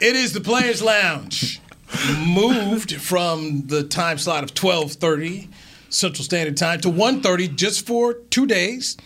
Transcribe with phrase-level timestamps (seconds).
[0.00, 1.60] It is the Players Lounge.
[2.24, 5.48] Moved from the time slot of 12:30
[5.88, 8.96] Central Standard Time to 1:30 just for 2 days.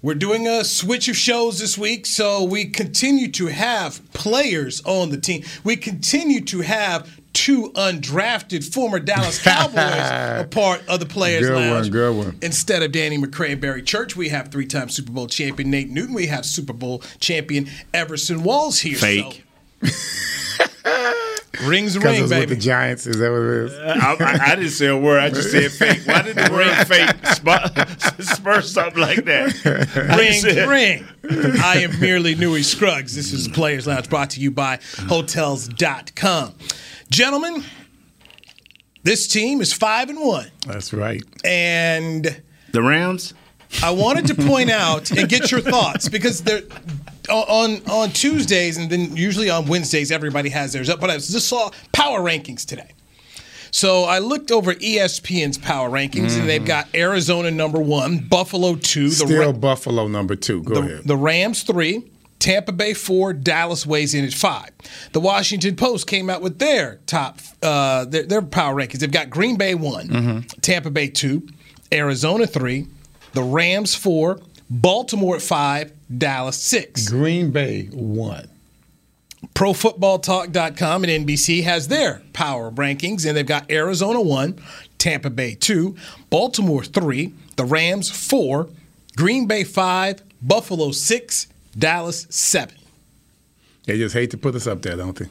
[0.00, 5.10] We're doing a switch of shows this week, so we continue to have players on
[5.10, 5.44] the team.
[5.62, 11.54] We continue to have two undrafted former Dallas Cowboys a part of the Players good
[11.56, 11.86] Lounge.
[11.86, 12.38] One, good one.
[12.40, 16.14] Instead of Danny McCray and Barry Church, we have three-time Super Bowl champion Nate Newton.
[16.14, 18.96] We have Super Bowl champion Everson Walls here.
[18.96, 19.34] Fake.
[19.34, 19.49] So.
[21.64, 22.40] Rings a Because ring, baby.
[22.40, 23.06] with the Giants.
[23.06, 23.72] Is that what it is?
[23.74, 25.18] Uh, I, I, I didn't say a word.
[25.20, 26.06] I just said fake.
[26.06, 30.64] Why did the ring fake spur, spur something like that?
[30.64, 31.58] ring, ring.
[31.62, 33.14] I am merely Newy Scruggs.
[33.14, 34.78] This is the Players Lounge brought to you by
[35.08, 36.54] Hotels.com.
[37.10, 37.62] Gentlemen,
[39.02, 40.50] this team is 5 and 1.
[40.66, 41.22] That's right.
[41.44, 43.34] And The Rams?
[43.82, 46.62] I wanted to point out and get your thoughts because they're
[47.28, 51.00] on on Tuesdays and then usually on Wednesdays everybody has theirs up.
[51.00, 52.92] But I just saw power rankings today.
[53.72, 59.10] So I looked over ESPN's power rankings and they've got Arizona number one, Buffalo two,
[59.10, 60.62] the Still Ra- Buffalo number two.
[60.64, 61.04] Go the, ahead.
[61.04, 64.70] the Rams three, Tampa Bay four, Dallas weighs in at five.
[65.12, 68.98] The Washington Post came out with their top uh, their, their power rankings.
[68.98, 70.38] They've got Green Bay one, Mm-hmm.
[70.62, 71.46] Tampa Bay two,
[71.92, 72.88] Arizona three,
[73.34, 77.08] the Rams four, Baltimore at five, Dallas six.
[77.08, 78.48] Green Bay one.
[79.54, 84.58] ProFootballTalk.com and NBC has their power rankings, and they've got Arizona one,
[84.98, 85.96] Tampa Bay two,
[86.28, 88.68] Baltimore three, the Rams four,
[89.16, 91.46] Green Bay five, Buffalo six,
[91.78, 92.76] Dallas seven.
[93.86, 95.26] They just hate to put us up there, don't they?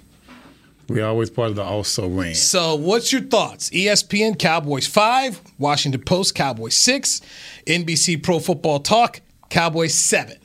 [0.87, 2.33] We always part of the also ran.
[2.33, 3.69] So, what's your thoughts?
[3.69, 7.21] ESPN Cowboys five, Washington Post Cowboys six,
[7.67, 10.38] NBC Pro Football Talk Cowboys seven.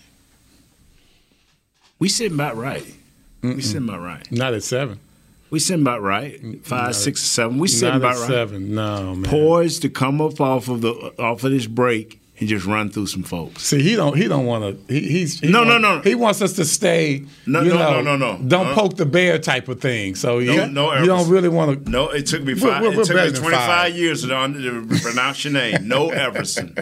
[2.04, 2.84] We sitting about right.
[3.42, 4.30] We sitting about right.
[4.30, 5.00] Not at seven.
[5.48, 6.38] We sitting about right.
[6.62, 7.56] Five, six, seven.
[7.58, 8.28] We sitting Not about at right.
[8.28, 8.74] seven.
[8.74, 9.30] No, man.
[9.30, 13.06] Poised to come up off of the off of this break and just run through
[13.06, 13.62] some folks.
[13.62, 14.18] See, he don't.
[14.18, 14.92] He don't want to.
[14.92, 16.00] He, he's he No, want- no, no.
[16.02, 17.24] He wants us to stay.
[17.46, 18.48] No, you no, know, no, no, no.
[18.48, 20.14] Don't Uh, poke the bear type of thing.
[20.14, 21.90] So you, no you don't really want to.
[21.90, 22.82] No, it took me five.
[22.82, 25.88] we're- we're it took me twenty five years to, to pronounce your name.
[25.88, 26.76] No Everson.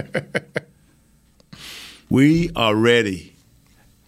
[2.11, 3.29] we are ready.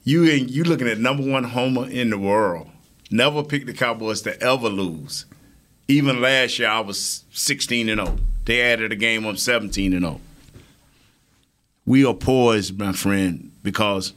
[0.04, 2.69] You and you looking at number one homer in the world.
[3.10, 5.25] Never picked the Cowboys to ever lose.
[5.88, 8.19] Even last year, I was sixteen and zero.
[8.44, 9.25] They added a game.
[9.25, 10.20] I'm seventeen and zero.
[11.87, 14.15] We are poised, my friend, because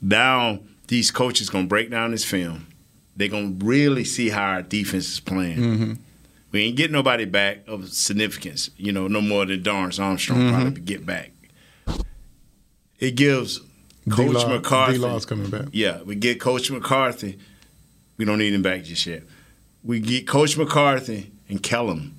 [0.00, 2.66] now these coaches gonna break down this film.
[3.16, 5.58] They're gonna really see how our defense is playing.
[5.58, 5.92] Mm-hmm.
[6.52, 10.54] We ain't getting nobody back of significance, you know, no more than Dorance Armstrong mm-hmm.
[10.54, 11.32] probably get back.
[12.98, 13.60] It gives
[14.10, 14.92] Coach D-Law- McCarthy.
[14.94, 15.66] D-Law's coming back.
[15.72, 17.38] Yeah, we get Coach McCarthy.
[18.16, 19.22] We don't need him back just yet.
[19.84, 22.14] We get Coach McCarthy and Kellen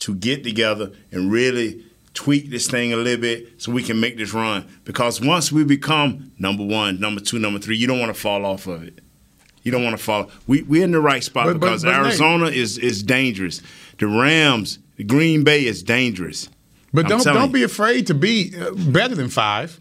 [0.00, 4.16] to get together and really tweak this thing a little bit so we can make
[4.16, 4.66] this run.
[4.84, 8.44] Because once we become number one, number two, number three, you don't want to fall
[8.46, 8.98] off of it.
[9.62, 10.30] You don't want to fall.
[10.46, 13.60] We we're in the right spot But- but- because but Nate- Arizona is is dangerous.
[13.98, 16.48] The Rams, the Green Bay is dangerous.
[16.92, 17.52] But I'm don't don't you.
[17.52, 19.78] be afraid to be uh, better than five.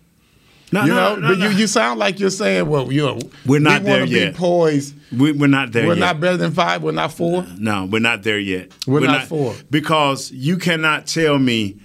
[0.72, 1.50] No, You no, know, no, but no.
[1.50, 4.34] you, you sound like you're saying, well, you know, We're not we there yet.
[4.34, 4.96] Be poised.
[5.12, 5.88] We, we're not there yet.
[5.88, 6.00] We're yet.
[6.00, 6.84] not better than five.
[6.84, 7.46] We're not four.
[7.58, 8.72] No, we're not there yet.
[8.86, 9.56] We're not four.
[9.72, 11.78] Because you cannot tell me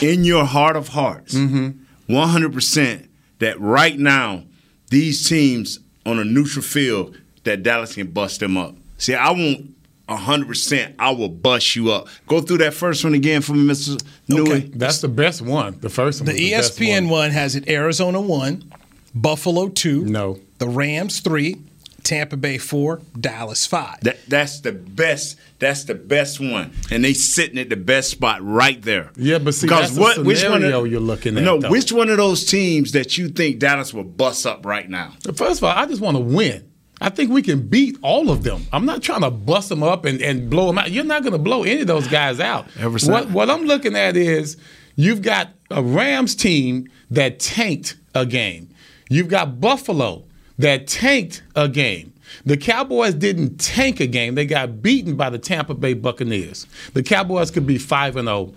[0.00, 2.14] in your heart of hearts, Mm-hmm.
[2.14, 3.08] 100%,
[3.38, 4.44] that right now,
[4.90, 8.74] these teams on a neutral field, that Dallas can bust them up.
[8.98, 9.74] See, I want
[10.10, 12.08] 100%, I will bust you up.
[12.26, 14.02] Go through that first one again for me, Mr.
[14.28, 14.50] Newy.
[14.50, 14.60] Okay.
[14.74, 15.78] That's the best one.
[15.80, 16.26] The first one.
[16.26, 17.10] The was best ESPN one.
[17.10, 18.72] one has it Arizona one,
[19.14, 20.38] Buffalo two, No.
[20.58, 21.56] the Rams three,
[22.02, 24.00] Tampa Bay four, Dallas five.
[24.00, 25.36] That, that's the best.
[25.58, 29.10] That's the best one, and they sitting at the best spot right there.
[29.16, 31.68] Yeah, but see, that's the scenario you're looking at, No, though.
[31.70, 35.12] which one of those teams that you think Dallas will bust up right now?
[35.34, 36.69] First of all, I just want to win.
[37.00, 38.66] I think we can beat all of them.
[38.72, 40.90] I'm not trying to bust them up and, and blow them out.
[40.90, 42.66] You're not going to blow any of those guys out.
[42.78, 44.56] Ever since- What, what I'm looking at is
[44.96, 48.68] you've got a Rams team that tanked a game.
[49.08, 50.24] You've got Buffalo
[50.58, 52.12] that tanked a game.
[52.44, 54.34] The Cowboys didn't tank a game.
[54.34, 56.66] They got beaten by the Tampa Bay Buccaneers.
[56.92, 58.52] The Cowboys could be 5 and 0,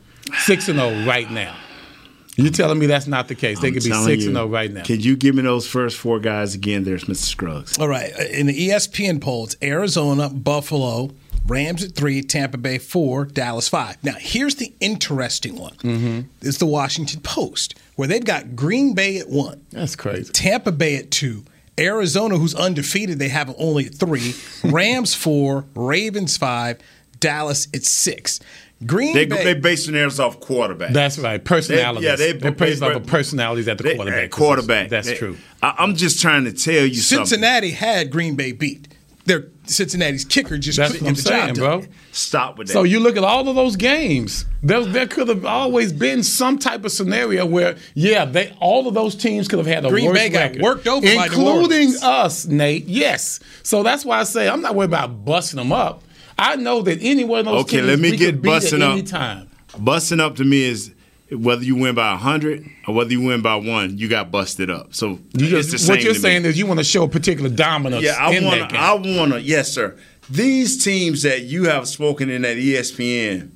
[0.46, 1.56] 6 and 0 right now.
[2.36, 3.60] You telling me that's not the case?
[3.60, 4.30] They I'm could be 6 you.
[4.30, 4.84] and 0 right now.
[4.84, 6.84] Can you give me those first four guys again?
[6.84, 7.16] There's Mr.
[7.26, 7.78] Scruggs.
[7.78, 8.12] All right.
[8.20, 11.12] uh, In the ESPN poll, it's Arizona, Buffalo,
[11.46, 14.04] Rams at three, Tampa Bay four, Dallas five.
[14.04, 15.74] Now, here's the interesting one.
[15.76, 16.22] Mm-hmm.
[16.42, 20.32] It's the Washington Post, where they've got Green Bay at one, That's crazy.
[20.34, 21.44] Tampa Bay at two,
[21.80, 24.34] Arizona, who's undefeated, they have only three,
[24.64, 26.80] Rams four, Ravens five,
[27.20, 28.40] Dallas at six.
[28.86, 29.44] Green They Bay.
[29.44, 30.94] they basing theirs off quarterback.
[30.94, 31.44] That's right.
[31.44, 32.04] Personalities.
[32.04, 34.24] yeah, they- They're based they- off of personalities at the They- quarterback.
[34.26, 34.90] at quarterback.
[34.90, 35.38] That's They- true.
[35.62, 37.26] I, I'm just trying to tell you something.
[37.28, 38.88] Cincinnati had Green Bay beat.
[39.26, 41.82] Their Cincinnati's kicker just That's couldn't what I'm get the job saying, done.
[41.82, 41.94] bro.
[42.12, 42.74] Stop with that.
[42.74, 44.44] So you look at all of those games.
[44.62, 48.94] There, there could have always been some type of scenario where, yeah, they all of
[48.94, 52.04] those teams could have had a Green worse Bay got record, worked over including Orleans.
[52.04, 52.86] us, Nate.
[52.88, 53.40] Yes.
[53.64, 56.04] So that's why I say I'm not worried about busting them up.
[56.38, 58.50] I know that any one of those Okay, teams let me we get could beat
[58.50, 58.94] busting at up.
[58.94, 59.50] any time.
[59.78, 60.92] busting up to me is
[61.32, 64.94] whether you win by 100 or whether you win by one, you got busted up.
[64.94, 66.22] So You just, what you're to me.
[66.22, 68.78] saying is you want to show a particular dominance Yeah, I want to.
[68.78, 69.42] I want to.
[69.42, 69.98] Yes, sir.
[70.30, 73.50] These teams that you have spoken in at ESPN,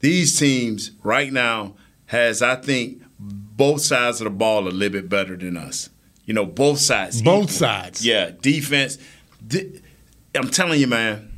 [0.00, 1.74] these teams right now
[2.06, 5.88] has I think both sides of the ball a little bit better than us.
[6.26, 7.22] You know, both sides.
[7.22, 7.48] Both equal.
[7.54, 8.04] sides.
[8.04, 8.98] Yeah, defense.
[10.34, 11.32] I'm telling you, man.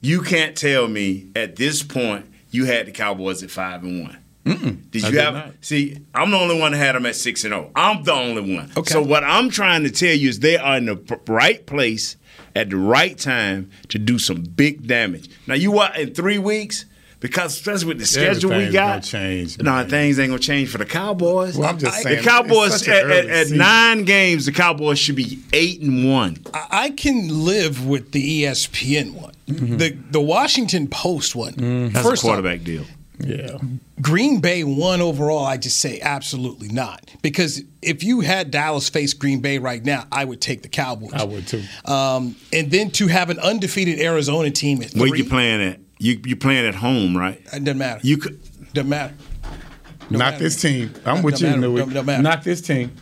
[0.00, 4.18] You can't tell me at this point you had the Cowboys at five and one.
[4.90, 5.34] Did I you did have?
[5.34, 5.52] not.
[5.60, 7.72] See, I'm the only one that had them at six and zero.
[7.74, 8.70] I'm the only one.
[8.76, 8.92] Okay.
[8.92, 12.16] So what I'm trying to tell you is they are in the right place
[12.54, 15.28] at the right time to do some big damage.
[15.48, 16.84] Now you what in three weeks?
[17.26, 19.88] Because especially with the schedule we Everything's got, gonna change, No, man.
[19.88, 21.56] things ain't gonna change for the Cowboys.
[21.56, 24.52] Well, I'm just saying, the Cowboys it's such an at, at, at nine games, the
[24.52, 26.36] Cowboys should be eight and one.
[26.54, 29.32] I I can live with the ESPN one.
[29.46, 31.90] The the Washington Post one.
[31.92, 32.84] That's First a off, quarterback deal.
[33.18, 33.58] yeah.
[34.00, 37.10] Green Bay one overall, I just say absolutely not.
[37.22, 41.14] Because if you had Dallas face Green Bay right now, I would take the Cowboys.
[41.14, 41.62] I would too.
[41.86, 45.80] Um, and then to have an undefeated Arizona team at Where you playing at?
[45.98, 47.40] You you playing at home, right?
[47.52, 48.00] it doesn't matter.
[48.02, 48.40] You could.
[48.72, 49.14] doesn't matter.
[50.10, 50.38] Not matter.
[50.38, 50.92] this team.
[51.04, 51.60] I'm Don't with you, matter.
[51.62, 51.80] Louis.
[51.80, 52.22] Don't- don't matter.
[52.22, 52.92] Not this team.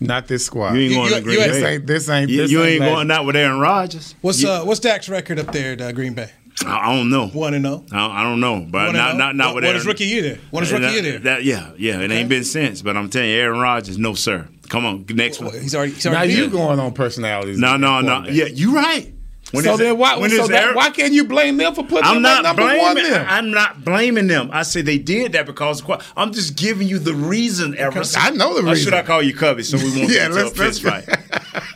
[0.00, 0.74] Not this squad.
[0.74, 1.50] You ain't going you- to Green you- Bay.
[1.50, 1.86] this ain't.
[1.86, 2.30] This ain't.
[2.30, 4.14] You, this you ain't ain't going out with Aaron Rodgers.
[4.20, 6.30] What's You- uh what's Dak's record up there at uh, Green Bay?
[6.64, 7.26] I I don't know.
[7.28, 7.84] One and zero.
[7.92, 9.18] I, I don't know, but One and not oh?
[9.18, 9.76] not not What- with what Aaron.
[9.76, 10.38] his rookie year there?
[10.50, 11.18] What is his rookie year there?
[11.20, 12.00] that- yeah, yeah.
[12.00, 14.48] It ain't been since, but I'm telling you, Aaron Rodgers, no sir.
[14.68, 15.52] Come on, next one.
[15.60, 15.92] He's already.
[15.92, 17.58] He's Now you going on personalities?
[17.58, 18.24] No, no, no.
[18.28, 19.12] Yeah, you right.
[19.54, 20.28] When so then why?
[20.28, 22.82] So that, why can't you blame them for putting I'm them not number blaming.
[22.82, 22.94] one?
[22.96, 24.50] Then I'm not blaming them.
[24.52, 25.82] I say they did that because
[26.16, 28.20] I'm just giving you the reason, Everson.
[28.22, 28.72] I know the reason.
[28.72, 28.94] Or should.
[28.94, 31.08] I call you Cubby so we won't Yeah, get into a fist fight?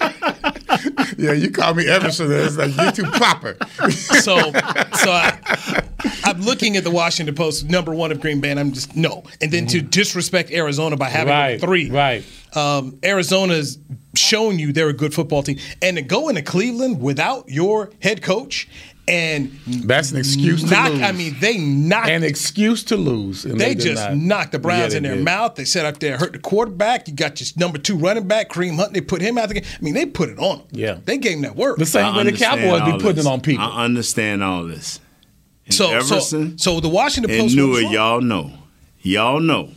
[1.18, 2.30] yeah, you call me Everson.
[2.30, 3.56] It's like you too proper.
[4.18, 5.82] So, so I,
[6.24, 9.24] I'm looking at the Washington Post, number one of Green Bay, and I'm just no.
[9.40, 11.40] And then to disrespect Arizona by having Mm-hmm.
[11.40, 12.24] Right, three, right.
[12.56, 13.78] Um, Arizona's
[14.14, 18.22] shown you they're a good football team, and to go into Cleveland without your head
[18.22, 18.68] coach
[19.08, 20.90] and That's an excuse to knock.
[20.92, 21.02] lose.
[21.02, 22.08] I mean, they knocked.
[22.08, 23.44] an excuse to lose.
[23.44, 24.16] and they did just not.
[24.16, 25.24] knocked the Browns Yeah, in their did.
[25.24, 25.54] mouth.
[25.54, 27.08] They set up there, hurt the quarterback.
[27.08, 28.92] You got your number two running back, Kareem Hunt.
[28.92, 29.64] They put him out the game.
[29.64, 30.66] I mean, they put it on him.
[30.72, 30.98] Yeah.
[31.04, 31.78] they gave him that work.
[31.78, 33.26] The same I way the Cowboys be putting this.
[33.26, 33.64] it on people.
[33.64, 35.00] I understand all this.
[35.64, 37.90] And so, so, Everson so the Washington Post knew it.
[37.90, 38.52] Y'all know.
[39.00, 39.70] Y'all know.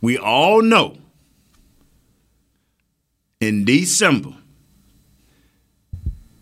[0.00, 0.96] We all know.
[3.40, 4.34] In December,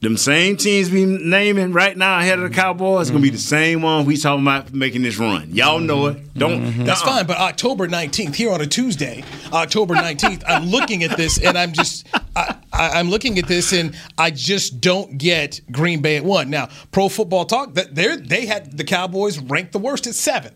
[0.01, 3.43] them same teams we naming right now ahead of the Cowboys gonna be the mm-hmm.
[3.43, 5.51] same one we talking about making this run.
[5.51, 6.17] Y'all know it.
[6.17, 6.39] Mm-hmm.
[6.39, 6.61] Don't.
[6.61, 6.81] Mm-hmm.
[6.81, 6.87] Uh-uh.
[6.87, 7.17] That's uh-uh.
[7.17, 11.57] fine, but October 19th, here on a Tuesday, October 19th, I'm looking at this and
[11.57, 16.17] I'm just, I, I, I'm looking at this and I just don't get Green Bay
[16.17, 16.51] at one.
[16.51, 20.55] Now, Pro Football Talk, that they they had the Cowboys ranked the worst at seven.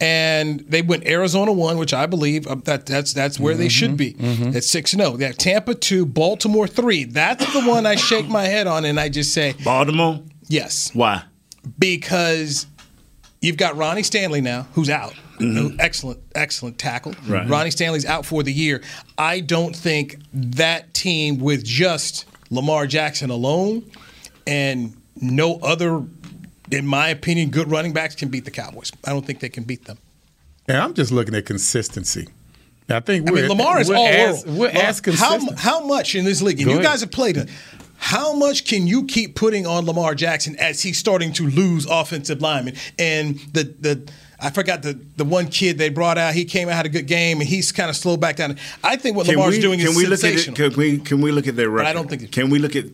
[0.00, 3.96] And they went Arizona one, which I believe uh, that that's that's where they should
[3.96, 4.16] be
[4.54, 5.16] at six and zero.
[5.16, 7.04] They have Tampa two, Baltimore three.
[7.04, 10.20] That's the one I shake my head on, and I just say Baltimore.
[10.48, 11.22] yes Why?
[11.78, 12.66] because
[13.40, 15.14] you've got Ronnie Stanley now, who's out.
[15.78, 17.12] Excellent, excellent tackle.
[17.12, 17.32] Mm-hmm.
[17.32, 17.48] Right.
[17.48, 18.82] Ronnie Stanley's out for the year.
[19.18, 23.90] I don't think that team with just Lamar Jackson alone
[24.46, 26.04] and no other,
[26.70, 28.92] in my opinion, good running backs can beat the Cowboys.
[29.04, 29.98] I don't think they can beat them.
[30.66, 32.28] And I'm just looking at consistency.
[32.88, 34.58] I think I we're, mean, Lamar is we're all as, world.
[34.58, 35.58] We're as consistent.
[35.58, 36.90] How, how much in this league, and Go you ahead.
[36.90, 37.48] guys have played it,
[37.96, 42.42] how much can you keep putting on Lamar Jackson as he's starting to lose offensive
[42.42, 42.74] linemen?
[42.98, 44.12] And the the
[44.44, 46.34] I forgot the the one kid they brought out.
[46.34, 48.58] He came out had a good game, and he's kind of slowed back down.
[48.82, 50.54] I think what Can Lamar's we, doing can is we look sensational.
[50.54, 50.74] at it?
[50.74, 51.86] Can we can we look at their record?
[51.88, 52.84] I don't think Can we look at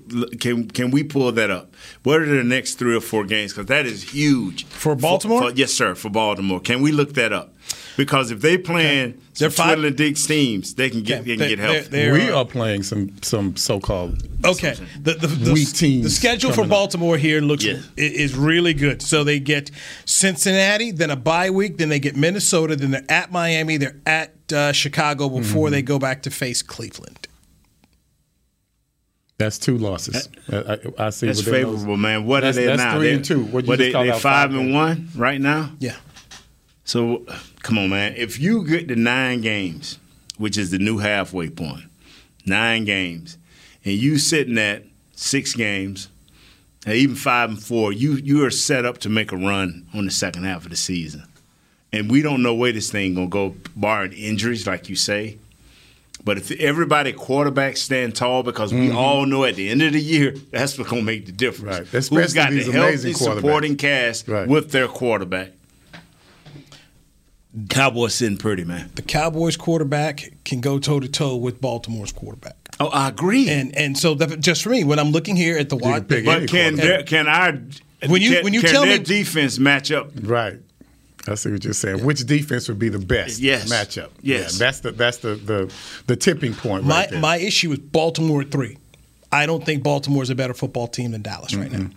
[0.41, 1.75] can can we pull that up?
[2.05, 3.53] What are the next three or four games?
[3.53, 5.51] Because that is huge For Baltimore?
[5.51, 6.61] yes, sir, for Baltimore.
[6.61, 7.53] Can we look that up?
[7.97, 11.59] Because if they playing They're some five- twiddling teams, they can get Okay, they can
[11.59, 15.73] they- get they're- they're- we are playing some some so-called Okay, the the, the, Weak
[15.73, 16.79] teams the schedule for coming up.
[16.79, 17.79] Baltimore here looks Yeah.
[17.97, 19.03] is really good.
[19.03, 19.71] So they get
[20.05, 24.35] Cincinnati, then a bye week, then they get Minnesota, then they're at Miami, they're at
[24.53, 25.73] uh, Chicago before Mm-hmm.
[25.73, 27.27] they go back to face Cleveland.
[29.39, 30.29] That's two losses.
[30.53, 31.27] I, I, I see.
[31.27, 32.27] That's within those- favorable, man.
[32.27, 32.99] What That's- are they now that's now?
[32.99, 33.41] three They- and two.
[33.45, 35.71] What you what just they, they five five and one right now.
[35.79, 35.97] Yeah,
[36.91, 37.25] So,
[37.63, 38.15] come on, man.
[38.17, 40.01] If you get to nine games,
[40.39, 41.85] which is the new halfway point,
[42.45, 43.39] nine games,
[43.85, 44.83] and you sitting at
[45.15, 46.09] six games,
[46.85, 50.05] and even five and four, you you are set up to make a run on
[50.05, 51.23] the second half of the season.
[51.93, 55.39] And we don't know where this thing gonna go, barring injuries, like you say.
[56.25, 60.03] But if everybody quarterbacks stand tall, because we all know at the end of the
[60.03, 61.79] year that's what's gonna make the difference.
[61.79, 61.87] Right.
[61.87, 64.49] Who's Especially got the healthy supporting cast Right.
[64.49, 65.53] with their quarterback?
[67.69, 68.91] Cowboys sitting pretty, man.
[68.95, 73.49] the Cowboys quarterback can go toe to toe with Baltimore's quarterback, Oh, I agree.
[73.49, 76.25] and and so that, just for me, when I'm looking here at the wide, pick
[76.25, 76.85] but any can quarterback.
[76.87, 77.53] their, can our
[78.09, 80.11] When you- can, when you can tell their me- defense match up?
[80.23, 80.59] Right.
[81.29, 82.03] I see what you're saying.
[82.03, 83.71] Which defense would be the best Yes.
[83.71, 84.09] matchup?
[84.23, 84.53] Yes.
[84.55, 85.73] Yeah, that's the that's the the,
[86.07, 87.21] the tipping point my right there.
[87.21, 88.79] my issue is Baltimore at three.
[89.33, 91.89] I don't think Baltimore is a better football team than Dallas right now.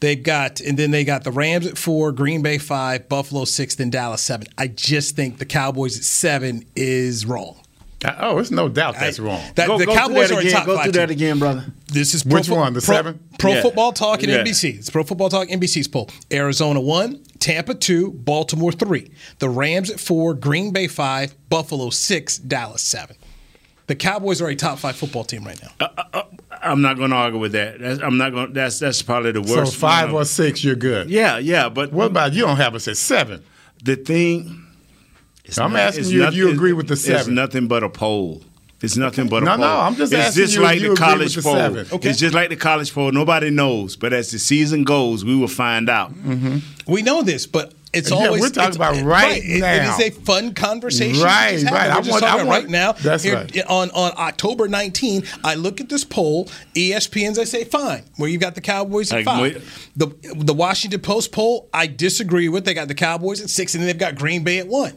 [0.00, 3.74] They've got, and then they got the Rams at four, Green Bay five, Buffalo six,
[3.76, 4.46] then Dallas seven.
[4.58, 7.56] I just think the Cowboys at seven is wrong.
[8.04, 9.40] Uh, oh, it's no doubt that's I- wrong.
[9.54, 10.52] That, Go, the go Cowboys through are that a again.
[10.52, 11.00] top Go five through team.
[11.00, 11.64] that again, brother.
[11.90, 13.20] This is Which Fo- one, the Pro, seven?
[13.38, 13.62] Pro Yeah.
[13.62, 14.38] Football Talk and Yeah.
[14.42, 14.76] NBC.
[14.78, 16.10] It's Pro Football Talk NBC's poll.
[16.30, 22.36] Arizona one, Tampa two, Baltimore three, the Rams at four, Green Bay five, Buffalo six,
[22.36, 23.16] Dallas seven.
[23.86, 25.70] The Cowboys are a top five football team right now.
[25.80, 26.22] Uh, uh, uh,
[26.64, 27.78] I'm not going to argue with that.
[27.80, 28.52] That's, I'm not going.
[28.52, 29.72] That's that's probably the worst.
[29.74, 31.10] so five one or six, you're good.
[31.10, 31.68] Yeah, yeah.
[31.68, 32.42] But What about you?
[32.46, 33.44] Don't have us at seven.
[33.82, 34.60] the thing?
[35.44, 37.14] it's I'm not- asking it's you if you agree with the seven.
[37.16, 37.34] It's seven.
[37.34, 38.42] nothing but a poll.
[38.80, 39.60] It's nothing but a No, poll.
[39.60, 41.52] no, I'm just it's asking just you if like you the agree college with the
[41.52, 41.86] seven.
[41.92, 42.10] Okay.
[42.10, 43.12] It's just like the college poll.
[43.12, 46.12] Nobody knows, but as the season goes, we will find out.
[46.14, 46.58] Mm-hmm.
[46.92, 49.96] We know this, but it's Yeah, always we're talking it's- about right it- now.
[49.96, 51.22] It is a fun conversation.
[51.22, 51.88] Right, just right.
[51.88, 52.92] We're I just want- talking I want- right now.
[52.92, 53.62] that's here, right.
[53.66, 56.48] On on October 19, I look at this poll.
[56.74, 59.42] ESPN's I say fine, where you got the Cowboys at Like, five.
[59.42, 59.58] wait-
[59.96, 62.64] The the Washington Post poll I disagree with.
[62.64, 64.94] They got the Cowboys at six, and then they've got Green Bay at one.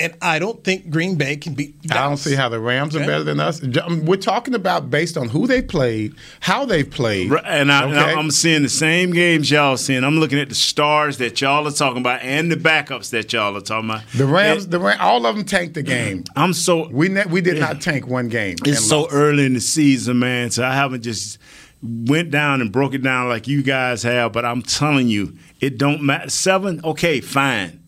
[0.00, 1.76] And I don't think Green Bay can beat.
[1.92, 3.06] I don't see how the Rams are Okay.
[3.06, 3.62] better than us.
[3.80, 7.30] Um, We're talking about based on who they played, how they've played.
[7.44, 8.12] And, I, and okay?
[8.14, 10.02] I'm seeing the same games y'all seeing.
[10.02, 13.56] I'm looking at the stars that y'all are talking about and the backups that y'all
[13.56, 14.02] are talking about.
[14.16, 16.24] the Rams, And the Ram, all of them tanked the game.
[16.34, 18.56] I'm so We ne- we did not tank one game.
[18.64, 19.14] It's so lost.
[19.14, 20.50] early in the season, man.
[20.50, 21.38] So I haven't just
[21.82, 24.32] went down and broke it down like you guys have.
[24.32, 26.30] But I'm telling you, it don't matter.
[26.30, 27.78] Seven, okay, fine,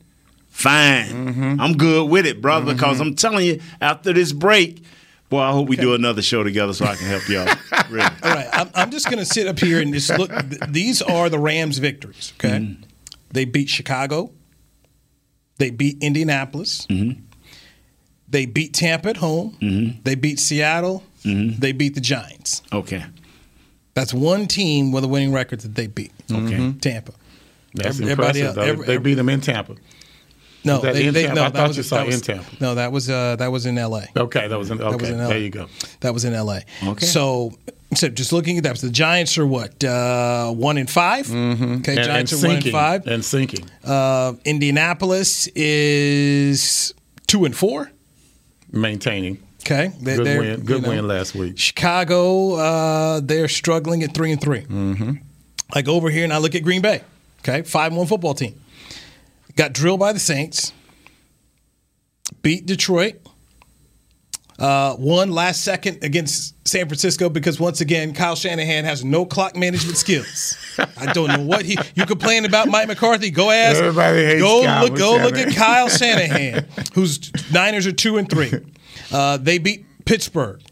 [0.57, 1.07] fine.
[1.29, 1.61] Mm-hmm.
[1.61, 2.73] I'm good with it, brother.
[2.75, 4.83] Because I'm telling you, after this break,
[5.29, 7.47] boy, I hope we do another show together so I can help y'all.
[7.91, 8.03] really.
[8.23, 10.31] All right, I'm, I'm just going to sit up here and just look.
[10.31, 12.33] th- These are the Rams' victories.
[12.39, 12.83] Okay, Mm-hmm.
[13.33, 14.31] they beat Chicago.
[15.59, 16.87] They beat Indianapolis.
[16.89, 17.23] Mm-hmm.
[18.29, 19.57] They beat Tampa at home.
[19.61, 20.01] Mm-hmm.
[20.03, 21.03] They beat Seattle.
[21.25, 22.63] They beat the Giants.
[22.73, 23.05] Okay.
[23.95, 26.13] That's one team with a winning record that they beat.
[26.31, 26.73] Okay.
[26.81, 27.13] Tampa.
[27.75, 28.59] That's Everybody impressive.
[28.59, 29.75] else- every- they every- beat them in Tampa.
[30.67, 32.51] No, they, they, no, I that thought was, you saw was, in Tampa.
[32.61, 34.09] No, that was uh, that was in L.A.
[34.17, 34.91] Okay, that was in, okay.
[34.91, 35.29] That was in LA.
[35.29, 35.69] there you go.
[36.01, 36.63] That was in L.A.
[36.85, 37.07] Okay.
[37.07, 37.53] So,
[37.95, 41.35] so just looking at that, so the Giants are what uh, one in 5 Okay,
[41.37, 41.63] Mm-hmm.
[41.63, 43.07] And, and Giants are one in five.
[43.07, 43.65] And sinking.
[43.85, 46.95] Uh, Indianapolis is
[47.27, 47.91] two and four.
[48.73, 49.39] Maintaining.
[49.61, 50.61] Okay, they, Good win.
[50.61, 51.59] Good you know, win last week.
[51.59, 55.13] Chicago, uh, they're struggling at three and 3 Mm-hmm.
[55.73, 57.03] I go over here and I look at Green Bay.
[57.41, 58.61] Okay, five and one football team.
[59.57, 60.73] Got drilled by the Saints.
[62.43, 63.17] Beat Detroit.
[64.59, 69.55] Uh, won last second against San Francisco because once again Kyle Shanahan has no clock
[69.55, 70.57] management skills.
[70.97, 71.77] I don't know what he.
[71.95, 73.31] You complain about Mike McCarthy?
[73.31, 73.79] Go ask.
[73.79, 74.97] Everybody hates go Kyle look.
[74.97, 78.51] Go look at Kyle Shanahan, whose Niners are two and three.
[79.13, 80.63] Uh, they beat Pittsburgh.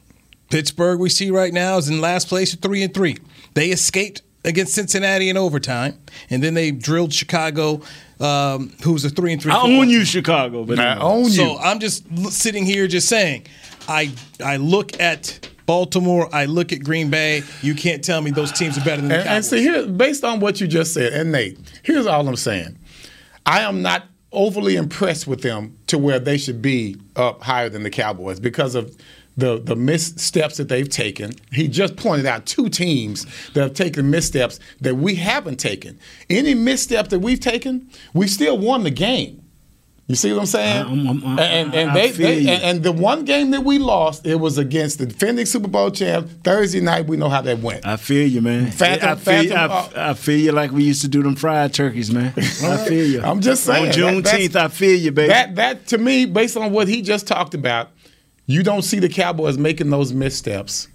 [0.51, 3.19] Pittsburgh, we see right now, is in last place at three and three.
[3.53, 5.99] They escaped against Cincinnati in overtime,
[6.31, 7.81] and then they drilled Chicago,
[8.21, 9.53] um, who's a three and three.
[9.53, 10.65] I football own you, Chicago.
[10.65, 11.31] But I own you.
[11.31, 13.47] So I'm just sitting here just saying,
[13.89, 14.13] I
[14.45, 17.43] I look at Baltimore, I look at Green Bay.
[17.63, 19.51] You can't tell me those teams are better than the And, and Cowboys.
[19.51, 22.79] see here, based on what you just said, and Nate, here's all I'm saying.
[23.47, 27.83] I am not overly impressed with them to where they should be up higher than
[27.83, 28.97] the Cowboys because of
[29.37, 31.33] the the missteps that they've taken.
[31.53, 35.99] He just pointed out two teams that have taken missteps that we haven't taken.
[36.31, 39.41] Any misstep that we've taken, we still won the game.
[40.07, 40.83] You see what I'm saying?
[40.83, 44.27] I'm- I'm- I'm- and and they, they and, and the one game that we lost,
[44.27, 47.07] it was against the defending Super Bowl champ Thursday night.
[47.07, 47.87] We know how that went.
[47.87, 48.71] I feel you, man.
[48.71, 51.73] Phantom- I feel, Phantom, I, I feel you like we used to do them fried
[51.73, 52.35] turkeys, man.
[52.37, 53.23] I feel you.
[53.23, 55.29] I'm just saying, On that- Juneteenth, that's- I feel you, baby.
[55.29, 57.89] That that to me, based on what he just talked about,
[58.47, 60.89] you don't see the Cowboys making those missteps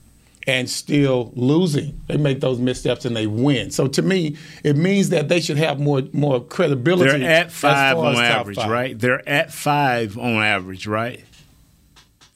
[0.48, 2.00] and still losing.
[2.08, 3.72] They make those missteps and they win.
[3.72, 7.20] So to me, it means that they should have more more credibility.
[7.20, 8.70] They're at five on average, five.
[8.70, 8.98] right?
[9.00, 11.24] They're at five on average, right?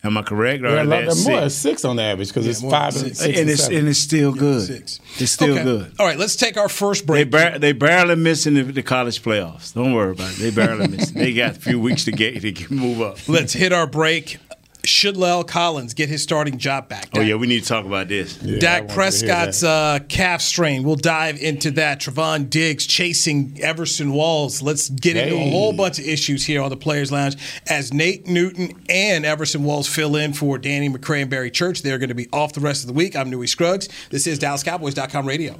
[0.05, 0.61] Am I correct?
[0.65, 1.45] Or They're, are they lot- at they're more six?
[1.45, 3.19] at six on average because it's five than and six.
[3.19, 4.61] six and and it's and it's still good.
[4.67, 4.99] Six.
[5.17, 5.63] It's still Okay.
[5.63, 5.93] good.
[5.97, 7.31] All right, let's take our first They break.
[7.31, 9.73] bar- they barely missing the, the college playoffs.
[9.73, 10.39] Don't worry about it.
[10.39, 11.17] They barely missing.
[11.17, 13.29] They got a few weeks to get to move up.
[13.29, 14.39] Let's hit our break.
[14.93, 17.09] Should La'el Collins get his starting job back?
[17.15, 18.41] Oh yeah, we need to talk about this.
[18.43, 20.83] Yeah, Dak wanted to hear Prescott's uh, calf strain.
[20.83, 21.99] We'll dive into that.
[21.99, 24.61] Trevon Diggs chasing Everson Walls.
[24.61, 28.27] Let's get into a whole bunch of issues here on the Players Lounge as Nate
[28.27, 31.81] Newton and Everson Walls fill in for Danny McCray and Barry Church.
[31.81, 33.15] They're going to be off the rest of the week.
[33.15, 33.89] I'm Newy Scruggs.
[34.11, 35.59] This is DallasCowboys.com radio.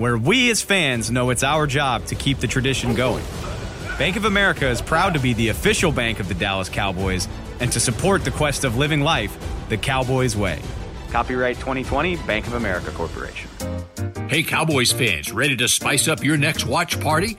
[0.00, 3.22] Where we as fans know it's our job to keep the tradition going.
[3.98, 7.28] Bank of America is proud to be the official bank of the Dallas Cowboys
[7.60, 9.36] and to support the quest of living life
[9.68, 10.58] the Cowboys way.
[11.10, 13.50] Copyright 2020 Bank of America Corporation.
[14.30, 17.38] Hey, Cowboys fans, ready to spice up your next watch party?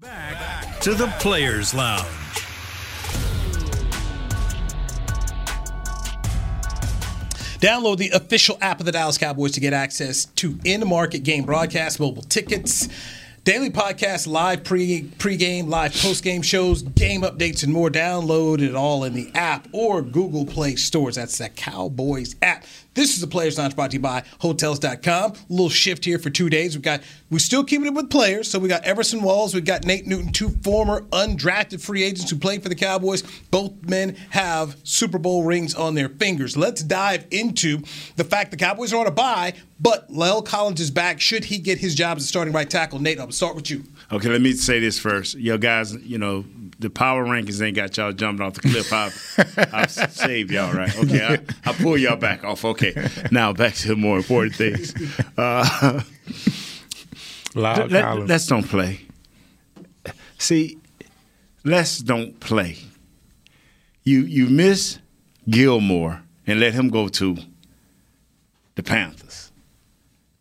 [0.00, 2.06] Back to the Players Lounge.
[7.60, 12.00] Download the official app of the Dallas Cowboys to get access to in-market game broadcasts,
[12.00, 12.88] mobile tickets,
[13.44, 17.90] daily podcasts, live pre pre-game, live post-game shows, game updates, and more.
[17.90, 21.16] Download it all in the app or Google Play stores.
[21.16, 22.64] That's the Cowboys app.
[23.00, 25.32] This is the Players Lounge brought to you by Hotels.com.
[25.32, 26.76] A little shift here for two days.
[26.76, 28.50] We got we still keeping it with players.
[28.50, 32.36] So we got Everson Walls, we got Nate Newton, two former undrafted free agents who
[32.36, 33.22] played for the Cowboys.
[33.50, 36.58] Both men have Super Bowl rings on their fingers.
[36.58, 37.78] Let's dive into
[38.16, 41.22] the fact the Cowboys are on a bye, but La'el Collins is back.
[41.22, 42.98] Should he get his job as a starting right tackle?
[42.98, 43.82] Nate, I'll start with you.
[44.12, 45.36] Okay, let me say this first.
[45.36, 46.44] Yo, guys, you know,
[46.80, 48.92] the power rankings ain't got y'all jumping off the cliff.
[48.92, 50.96] I've, I've saved y'all, right?
[50.98, 52.64] Okay, I, I pull y'all back off.
[52.64, 52.92] Okay,
[53.30, 54.94] now back to the more important things.
[55.36, 56.02] Uh,
[57.54, 59.00] Loud let, let's don't play.
[60.38, 60.78] See,
[61.64, 62.78] let's don't play.
[64.02, 64.98] You you miss
[65.48, 67.36] Gilmore and let him go to
[68.76, 69.52] the Panthers.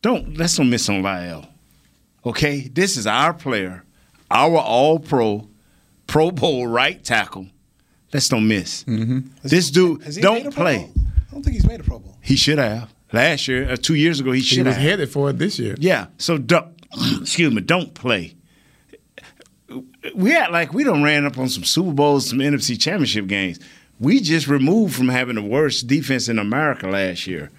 [0.01, 1.48] Don't let's don't miss on Lyle.
[2.25, 3.83] Okay, this is our player,
[4.29, 5.47] our All Pro,
[6.07, 7.47] Pro Bowl right tackle.
[8.13, 8.83] Let's don't miss.
[9.43, 10.91] This dude Has he made a don't play.
[10.95, 12.17] I don't think he's made a Pro Bowl.
[12.21, 14.31] He should have last year, uh, two years ago.
[14.31, 14.83] He he should was have.
[14.83, 15.75] headed for it this year.
[15.79, 16.07] Yeah.
[16.17, 16.67] So don't,
[17.21, 18.35] excuse me, don't play.
[20.15, 23.59] We act like we don't ran up on some Super Bowls, some NFC Championship games.
[23.99, 27.51] We just removed from having the worst defense in America last year.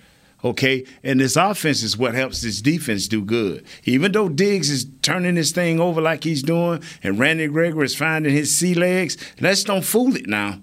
[0.43, 3.65] Okay, and this offense is what helps this defense do good.
[3.85, 7.97] Even though Diggs is turning this thing over like he's doing, and Randy Gregory is
[7.97, 10.61] finding his sea legs, let's don't fool it now.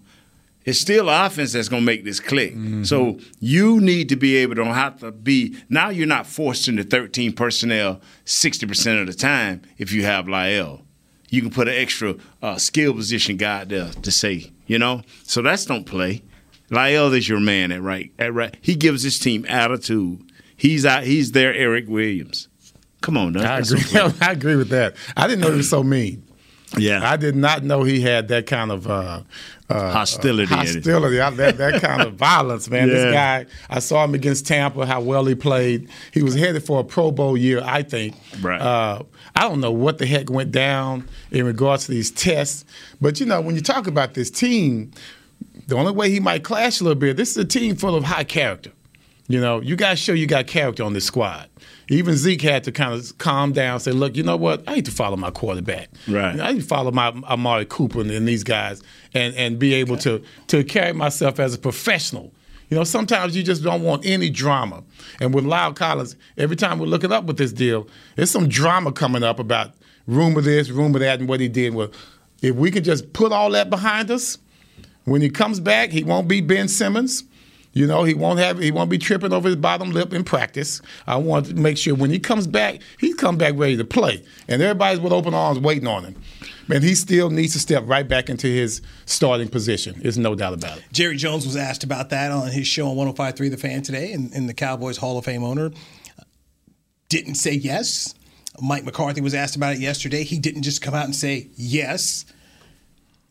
[0.67, 2.53] It's still offense that's going to make this click.
[2.53, 2.83] Mm-hmm.
[2.83, 5.55] So you need to be able to have to be.
[5.69, 10.81] Now you're not forced into 13 personnel 60% of the time if you have Lyle.
[11.29, 15.03] You can put an extra uh, skill position guy there to say, you know.
[15.23, 16.23] So that's don't play.
[16.69, 18.11] Lyle is your man at right.
[18.19, 20.21] At right, he gives his team attitude.
[20.55, 21.03] He's out.
[21.03, 22.47] He's their Erik Williams.
[23.01, 23.45] Come on, Doug.
[23.45, 23.81] I agree.
[24.21, 24.95] I agree with that.
[25.15, 26.23] I didn't know he was so mean.
[26.77, 27.09] Yeah.
[27.09, 29.21] I did not know he had that kind of uh,
[29.69, 32.89] uh, Hostility in hostility, I- that, that kind of violence, man.
[32.89, 32.93] Yeah.
[32.93, 35.89] This guy, I saw him against Tampa, how well he played.
[36.11, 38.15] He was headed for a Pro Bowl year, I think.
[38.41, 38.59] Right.
[38.59, 39.03] Uh,
[39.35, 42.65] I don't know what the heck went down in regards to these tests,
[42.99, 44.91] but you know, when you talk about this team,
[45.67, 48.03] the only way he might clash a little bit, this is a team full of
[48.03, 48.71] high character.
[49.29, 51.49] You know, you got to show you got character on this squad.
[51.89, 54.63] Even Zeke had to kind of calm down, say, "Look, you know what?
[54.67, 55.89] I need to follow my quarterback.
[56.07, 56.39] Right.
[56.39, 58.81] I need to follow my Amari Cooper and, and these guys,
[59.13, 62.31] and and be able to to carry myself as a professional.
[62.69, 64.83] You know, sometimes you just don't want any drama.
[65.21, 68.91] And with Lyle Collins, every time we're looking up with this deal, there's some drama
[68.91, 69.71] coming up about
[70.05, 71.73] rumor this, rumor that, and what he did.
[71.73, 71.91] Well,
[72.41, 74.37] if we could just put all that behind us,
[75.07, 77.23] when he comes back, he won't be Ben Simmons.
[77.71, 80.81] You know, he won't have he won't be tripping over his bottom lip in practice.
[81.05, 84.25] I want to make sure when he comes back, he come back ready to play.
[84.49, 86.15] And everybody's with open arms waiting on him.
[86.67, 89.97] Man, he still needs to step right back into his starting position.
[90.01, 90.83] There's no doubt about it.
[90.91, 94.33] Jerry Jones was asked about that on his show on 105.3 The Fan today, and,
[94.33, 95.71] and the Cowboys Hall of Fame owner
[97.07, 98.13] didn't say yes.
[98.59, 100.23] Mike McCarthy was asked about it yesterday.
[100.23, 102.25] He didn't just come out and say yes.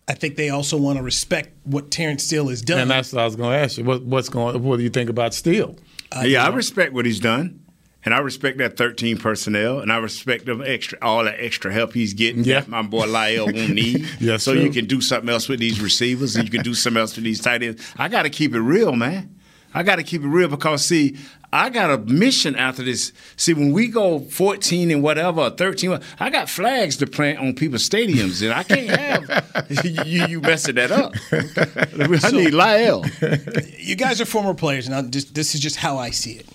[0.08, 2.78] I think they also want to respect what Terence Steele has done.
[2.78, 3.84] And that's what I was going to ask you.
[3.84, 4.62] What, what's going?
[4.62, 5.76] What do you think about Steele?
[6.16, 7.62] Uh, yeah, I respect what he's done.
[8.04, 11.92] And I respect that 13 personnel, and I respect them extra, all that extra help
[11.92, 12.44] he's getting.
[12.44, 12.60] Yeah.
[12.60, 14.06] that my boy Lyle won't need.
[14.20, 14.62] Yes, so true.
[14.62, 17.24] you can do something else with these receivers, and you can do something else with
[17.24, 17.84] these tight ends.
[17.96, 19.34] I got to keep it real, man.
[19.74, 21.16] I got to keep it real because see,
[21.52, 23.12] I got a mission after this.
[23.36, 27.88] See, when we go 14 and whatever, 13, I got flags to plant on people's
[27.88, 31.14] stadiums, and I can't have you, you messing that up.
[32.24, 33.04] I need Lyle.
[33.78, 36.46] you guys are former players, and I just, this is just how I see it.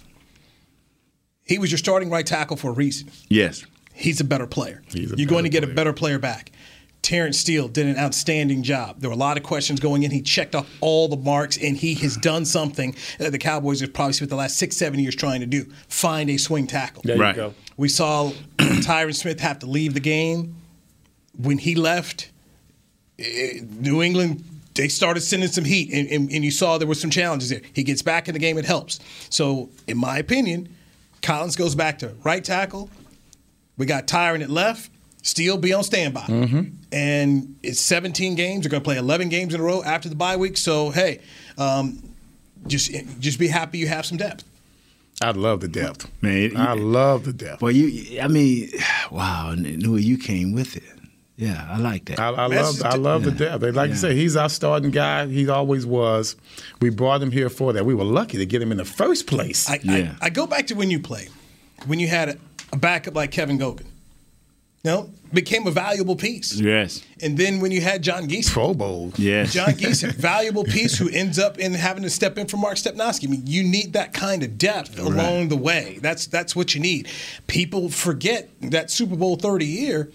[1.44, 3.10] He was your starting right tackle for a reason.
[3.30, 3.66] Yes.
[3.94, 4.82] He's a better player.
[4.88, 6.52] He's a You're going to better get a better player back.
[7.02, 9.00] Terence Steele did an outstanding job.
[9.00, 10.12] There were a lot of questions going in.
[10.12, 13.94] He checked off all the marks, and he has done something that the Cowboys have
[13.94, 17.02] probably spent the last six, seven years trying to do find a swing tackle.
[17.04, 17.54] There you go.
[17.78, 20.56] We saw Tyron Smith have to leave the game.
[21.38, 22.30] When he left,
[23.18, 24.44] eh, New England,
[24.76, 27.62] they started sending some heat, and, and, and you saw there were some challenges there.
[27.74, 29.00] He gets back in the game, it helps.
[29.30, 30.76] So, in my opinion,
[31.22, 32.90] Collins goes back to right tackle.
[33.78, 34.92] We got Tyron at left.
[35.22, 36.26] Steele be on standby.
[36.92, 38.64] And it's 17 games.
[38.64, 40.58] They're going to play 11 games in a row after the bye week.
[40.58, 41.22] So, hey,
[41.58, 42.02] um,
[42.68, 44.44] just just be happy you have some depth.
[45.24, 47.62] I love the depth, Man, I love the depth.
[47.62, 48.72] Well, you, I mean,
[49.12, 50.84] wow, Newy, you came with it.
[51.38, 52.20] Yeah, I like that.
[52.20, 53.58] I, I love I love the yeah.
[53.58, 53.76] depth.
[53.76, 54.00] Like you Yeah.
[54.00, 55.28] say, he's our starting guy.
[55.28, 56.36] He always was.
[56.82, 57.86] We brought him here for that.
[57.86, 59.70] We were lucky to get him in the first place.
[59.70, 60.16] I, Yeah.
[60.22, 61.30] I, I go back to when you played,
[61.88, 62.38] when you had a,
[62.74, 63.86] a backup like Kevin Gogan.
[64.84, 66.56] No, became a valuable piece.
[66.60, 69.14] yes, And then when you had John Gesek, Pro Bowl.
[69.16, 69.54] yes.
[69.54, 73.28] John Gesek, valuable piece who ends up in having to step in for Mark Stepnoski.
[73.28, 76.00] I mean, you need that kind of depth along the way.
[76.02, 77.08] That's that's what you need.
[77.46, 80.12] People forget that Super Bowl 30 year,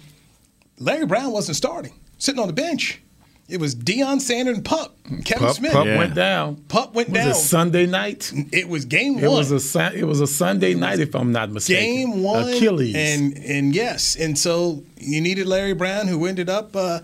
[0.81, 3.01] Larry Brown wasn't starting, sitting on the bench.
[3.49, 5.73] It was Deion Sanders and Pup, Kevin Pup, Smith.
[5.73, 5.99] Pup Yeah.
[5.99, 6.57] went down.
[6.69, 7.29] Pup went was down.
[7.31, 8.33] it Sunday night?
[8.51, 9.37] It was game It one.
[9.39, 11.85] was a it was a Sunday night, if I'm not mistaken.
[11.85, 12.95] game one Achilles.
[12.97, 16.99] and and yes and so you needed larry brown who ended up uh,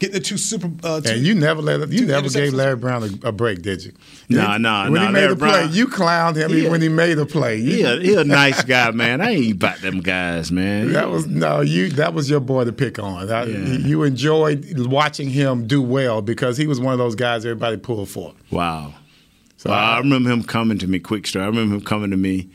[0.00, 2.52] getting the two super uh, two, And you never let you never gave.
[2.52, 3.92] Larry Brown a, a break, did you?
[4.28, 6.68] Nah, You- nah, When nah, he made Larry a play, Brown- you clowned him Yeah.
[6.70, 7.58] when he made a play.
[7.58, 9.20] You- He a, he a nice guy, man.
[9.20, 10.92] I ain't about them guys, man.
[10.92, 11.90] That was no you.
[11.90, 13.30] That was your boy to pick on.
[13.30, 17.76] I- You enjoyed watching him do well because he was one of those guys everybody
[17.76, 18.34] pulled for.
[18.50, 18.94] wow.
[19.58, 21.44] So Well, I I- remember him coming to me, quick story.
[21.44, 22.48] I remember him coming to me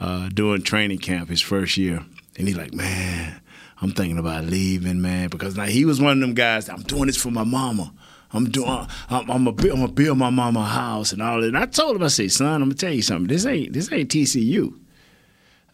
[0.00, 2.02] uh, during training camp his first year.
[2.38, 3.40] And he's like, man,
[3.80, 5.28] I'm thinking about leaving, man.
[5.28, 7.92] Because now he was one of them guys, I'm doing this for my mama.
[8.32, 11.48] I'm doing, I'm, I'm, gonna build, I'm build my mama a house and all that.
[11.48, 13.28] And I told him, I said, son, I'm gonna tell you something.
[13.28, 14.78] This ain't, this ain't TCU.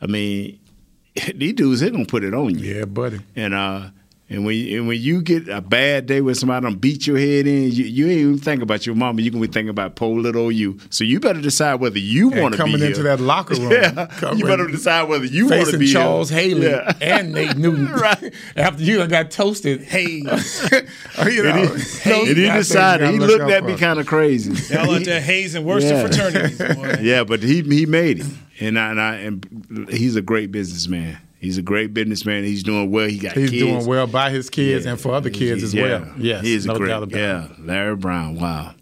[0.00, 0.58] I mean,
[1.34, 2.74] these dudes, they gonna put it on you.
[2.74, 3.20] Yeah, buddy.
[3.36, 3.90] And uh,
[4.32, 7.46] And when and when you get a bad day where somebody don't beat your head
[7.46, 9.20] in, you, you ain't even think about your mama.
[9.20, 10.78] You gonna be thinking about poor little you.
[10.90, 12.88] So you better decide whether you want to be coming here.
[12.88, 15.94] into that locker room, Yeah, you better decide whether you want to facing be here.
[15.94, 16.92] Charles Haley Yeah.
[17.02, 17.88] and Nate Newton.
[17.92, 18.32] Right.
[18.56, 22.58] After you got toasted, Hey, you know, And he, those and he guys that you
[22.58, 24.74] decided he looked at me kind of crazy.
[24.74, 26.02] y'all out there hazing worse Yeah.
[26.02, 26.96] than fraternities, boy.
[27.02, 28.26] Yeah, but he he made it,
[28.60, 31.18] and I, and I and he's a great businessman.
[31.42, 32.44] He's a great businessman.
[32.44, 33.08] He's doing well.
[33.08, 33.62] He got He's kids.
[33.62, 34.92] doing well by his kids Yeah.
[34.92, 35.82] and for other kids as Yeah.
[35.82, 36.08] well.
[36.16, 36.88] Yes, he's no a great.
[36.88, 38.36] doubt about yeah, Larry Brown.
[38.36, 38.74] Wow.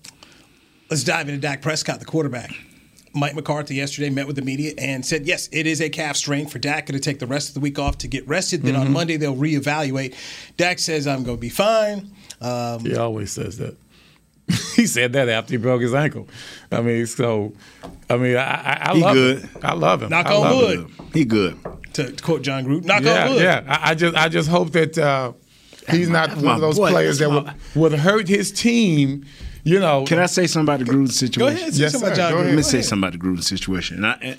[0.91, 2.53] Let's dive into Dak Prescott, the quarterback.
[3.15, 6.47] Mike McCarthy yesterday met with the media and said, yes, it is a calf strain
[6.47, 6.87] for Dak.
[6.87, 8.63] Going to take the rest of the week off to get rested.
[8.63, 8.83] Then Mm-hmm.
[8.83, 10.15] on Monday, they'll reevaluate.
[10.57, 12.11] Dak says, I'm going to be fine.
[12.41, 13.77] Um, He always says that.
[14.77, 16.29] he said that after he broke his ankle.
[16.73, 17.53] I mean, so
[18.09, 19.39] I mean, I, I, I He love good.
[19.43, 19.51] him.
[19.63, 20.11] I love him.
[20.11, 20.79] Knock I on wood.
[20.81, 20.95] him.
[21.13, 21.59] He good.
[21.95, 23.43] to, to quote Jon Gruden, knock Yeah, on wood.
[23.43, 23.65] yeah.
[23.69, 25.33] I, I just I just hope that uh,
[25.91, 26.91] he's not one of those boy.
[26.91, 29.25] players that That's would, would hurt his team.
[29.63, 30.05] You know.
[30.07, 31.59] Can I say something about the Gruden Go situation?
[31.59, 32.23] ahead, say Yes, something about sir.
[32.23, 32.47] Jon Go ahead.
[32.47, 33.97] Let me Go say something about the Gruden situation.
[34.05, 34.39] And I,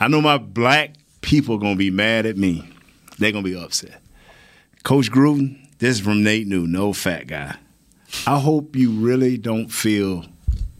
[0.00, 0.90] I know my black
[1.22, 2.68] people are gonna be mad at me.
[3.18, 4.00] They're gonna be upset.
[4.82, 7.56] Coach Gruden, this is from Nate New, no fat guy.
[8.26, 10.24] I hope you really don't feel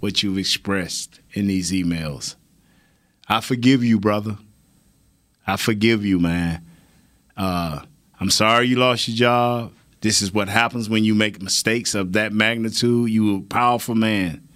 [0.01, 2.37] what you've expressed in these emails.
[3.29, 4.38] I forgive you, brother.
[5.47, 6.64] I forgive you, man.
[7.37, 7.81] Uh,
[8.20, 9.73] I'm sorry you lost your job.
[10.01, 13.11] This is what happens when you make mistakes of that magnitude.
[13.11, 14.47] You a powerful man.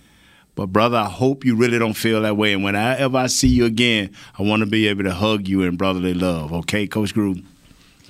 [0.55, 2.53] But brother, I hope you really don't feel that way.
[2.53, 5.77] And whenever I see you again, I want to be able to hug you in
[5.77, 6.53] brotherly love.
[6.53, 7.45] Okay, Coach Gruden?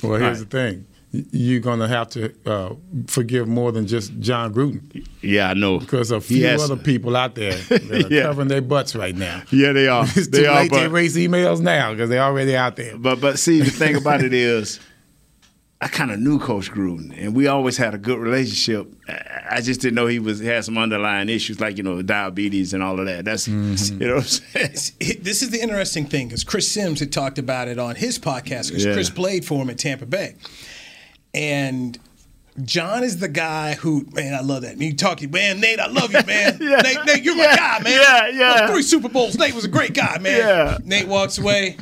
[0.02, 0.50] Well, here's Right.
[0.50, 0.86] the thing.
[1.12, 2.74] Y- You're going to have to uh,
[3.06, 5.78] forgive more than just Jon Gruden Yeah, I know.
[5.78, 8.22] because a few has- other people out there that are Yeah.
[8.24, 9.42] covering their butts right now.
[9.50, 10.04] Yeah, they are.
[10.04, 10.56] It's they too are.
[10.60, 12.96] late to But, erase emails now because they're already out there.
[12.98, 14.80] but but see, the thing about it is,
[15.80, 18.86] I kind of knew Coach Gruden, and we always had a good relationship.
[19.08, 22.74] I- I just didn't know he was had some underlying issues like you know diabetes
[22.74, 23.24] and all of that.
[23.24, 24.02] That's Mm-hmm.
[24.02, 24.16] you know.
[24.16, 25.18] What I'm saying?
[25.22, 28.68] This is the interesting thing because Chris Sims had talked about it on his podcast
[28.68, 28.92] because Yeah.
[28.92, 30.34] Chris played for him at Tampa Bay.
[31.38, 31.96] And
[32.64, 34.72] Jon is the guy who, man, I love that.
[34.72, 36.58] And you talk, you man, Nate, I love you, man.
[36.60, 36.80] Yeah.
[36.82, 37.92] Nate, Nate, you're my guy, man.
[37.92, 38.60] yeah, yeah.
[38.62, 39.38] Look, Three Super Bowls.
[39.38, 40.36] Nate was a great guy, man.
[40.38, 40.78] Yeah.
[40.84, 41.76] Nate walks away.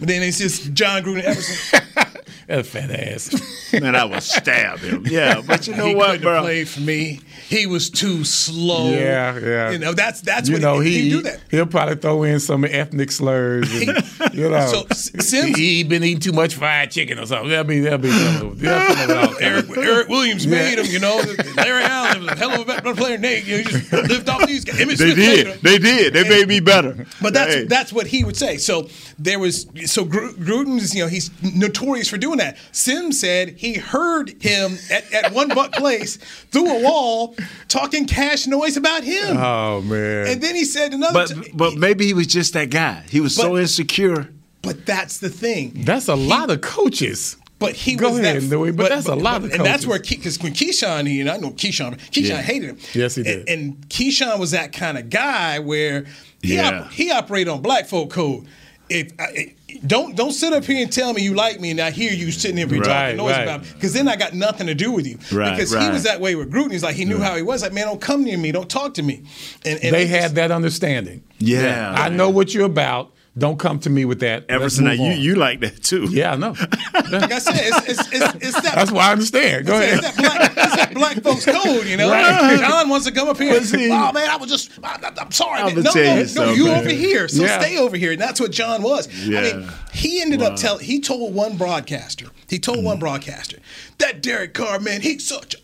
[0.00, 1.80] But then it's just Jon Gruden Everson.
[2.48, 3.72] That fat ass.
[3.72, 5.06] Man, I would stab him.
[5.06, 6.42] Yeah, but you know he what, bro?
[6.42, 7.20] played for me.
[7.48, 8.90] He was too slow.
[8.90, 9.70] Yeah, yeah.
[9.70, 11.40] You know, that's that's you what know, he, he, he do that.
[11.50, 13.70] He'll probably throw in some ethnic slurs.
[14.22, 17.48] And, you know, So, Sims- he, been eating too much fried chicken or something.
[17.50, 18.54] That'll be that'll be something.
[18.58, 20.52] They'll come up with all Erik, Erik Williams Yeah.
[20.52, 21.22] made him, you know.
[21.56, 23.18] Larry Allen was a hell of a better player.
[23.18, 24.78] Nate, you know, he just lived off these guys.
[24.98, 25.60] They did.
[25.60, 26.14] They did.
[26.14, 27.06] They made me better.
[27.20, 27.64] But that's Hey.
[27.64, 28.56] that's what he would say.
[28.58, 32.41] So there was so Gru- Gruden's, you know, he's notorious for doing that.
[32.72, 36.16] Sims said he heard him at, at one buck place
[36.50, 37.34] through a wall
[37.68, 39.36] talking cash noise about him.
[39.36, 40.26] Oh man.
[40.28, 41.12] and then he said another.
[41.12, 43.04] But t- but maybe he was just that guy.
[43.08, 44.28] He was so insecure.
[44.62, 45.72] but that's the thing.
[45.84, 47.36] that's a lot of coaches.
[47.58, 49.56] But he Go was ahead, that, Louis, but that's a lot of coaches.
[49.58, 52.42] and that's where because when Keyshawn, he, and I know Keyshawn, Keyshawn Yeah.
[52.42, 52.78] hated him.
[52.92, 53.48] Yes, he did.
[53.48, 56.04] And, Keyshawn was that kind of guy where
[56.42, 56.80] he Yeah.
[56.80, 58.46] op- he operated on black folk code.
[58.88, 59.54] If uh, I,
[59.86, 62.30] don't don't sit up here and tell me you like me and I hear you
[62.30, 63.42] sitting here Right, talking noise right.
[63.42, 65.18] about me because then I got nothing to do with you.
[65.36, 66.72] Right, because he was that way with Gruden.
[66.72, 67.62] He's like he knew how he was.
[67.62, 69.22] Like man, don't come near me, don't talk to me.
[69.64, 71.22] And, and they it had just- that understanding.
[71.38, 71.94] Yeah.
[71.96, 73.12] I know what you're about.
[73.36, 74.42] Don't come to me with that.
[74.42, 76.06] Let's Everson, now you you like that too.
[76.10, 76.54] Yeah, I know.
[77.10, 78.74] Like I said, it's, it's, it's, it's that.
[78.74, 79.66] That's why I understand.
[79.66, 80.04] Go It's ahead.
[80.04, 82.10] that, black, it's that black folks code, you know.
[82.10, 82.58] Right.
[82.58, 84.98] Jon wants to come up here and say, see- "Oh man, I was just, I,
[85.18, 85.82] am sorry, I'ma man.
[85.84, 86.80] no, tell no, you no, something, you man.
[86.80, 87.60] over here, so Yeah.
[87.60, 89.08] stay over here." And that's what Jon was.
[89.08, 90.84] I mean, he ended up telling.
[90.84, 92.26] He told one broadcaster.
[92.48, 92.84] He told Mm.
[92.84, 93.58] one broadcaster
[93.98, 95.54] that Derek Carr, man, he's such.
[95.54, 95.58] a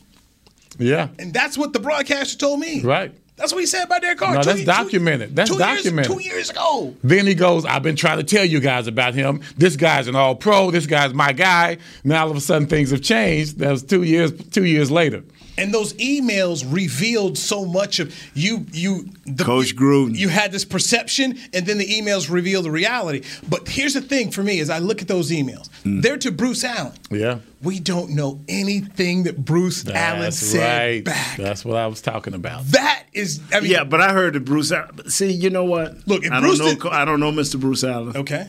[0.78, 1.08] Yeah.
[1.18, 2.80] And that's what the broadcaster told me.
[2.82, 3.14] Right.
[3.38, 4.34] That's what he said about Derek Carr.
[4.34, 5.36] No, two that's ye- two- documented.
[5.36, 6.10] That's two documented.
[6.10, 6.94] Years, two years ago.
[7.04, 9.40] Then he goes, I've been trying to tell you guys about him.
[9.56, 10.70] This guy's an all pro.
[10.70, 11.78] This guy's my guy.
[12.04, 13.58] Now all of a sudden things have changed.
[13.58, 15.22] That was two years two years later.
[15.58, 18.64] And those emails revealed so much of you.
[18.72, 20.16] You, the, Coach Gruden.
[20.16, 23.22] You had this perception, and then the emails reveal the reality.
[23.48, 26.02] But here's the thing for me: as I look at those emails, Mm.
[26.02, 26.92] they're to Bruce Allen.
[27.10, 27.38] Yeah.
[27.62, 30.60] We don't know anything that Bruce Allen said
[30.94, 31.04] right.
[31.04, 31.36] back.
[31.36, 32.64] That's what I was talking about.
[32.66, 34.70] That is, I mean, Yeah, but I heard the Bruce.
[34.70, 36.06] Allen- See, you know what?
[36.06, 36.90] Look, if I Bruce don't know.
[36.90, 37.58] did- I don't know Mr.
[37.58, 38.16] Bruce Allen.
[38.16, 38.46] okay.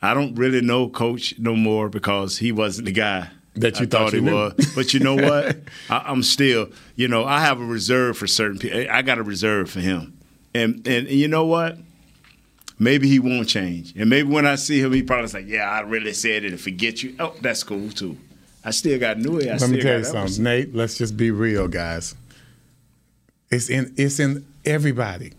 [0.00, 3.88] I don't really know Coach no more because he wasn't the guy That you I
[3.88, 4.54] thought he was.
[4.74, 5.58] But you know what?
[5.90, 8.86] I, I'm still, you know, I have a reserve for certain people.
[8.90, 10.18] I got a reserve for him,
[10.54, 11.78] and and you know what?
[12.78, 15.80] Maybe he won't change, and maybe when I see him, he probably like, "Yeah, I
[15.80, 18.16] really said it, and forget you." Oh, that's cool too.
[18.64, 19.40] I still got new.
[19.40, 20.44] I Let me tell you something.
[20.44, 20.74] Nate.
[20.74, 22.14] Let's just be real, guys.
[23.50, 25.32] It's in it's in everybody.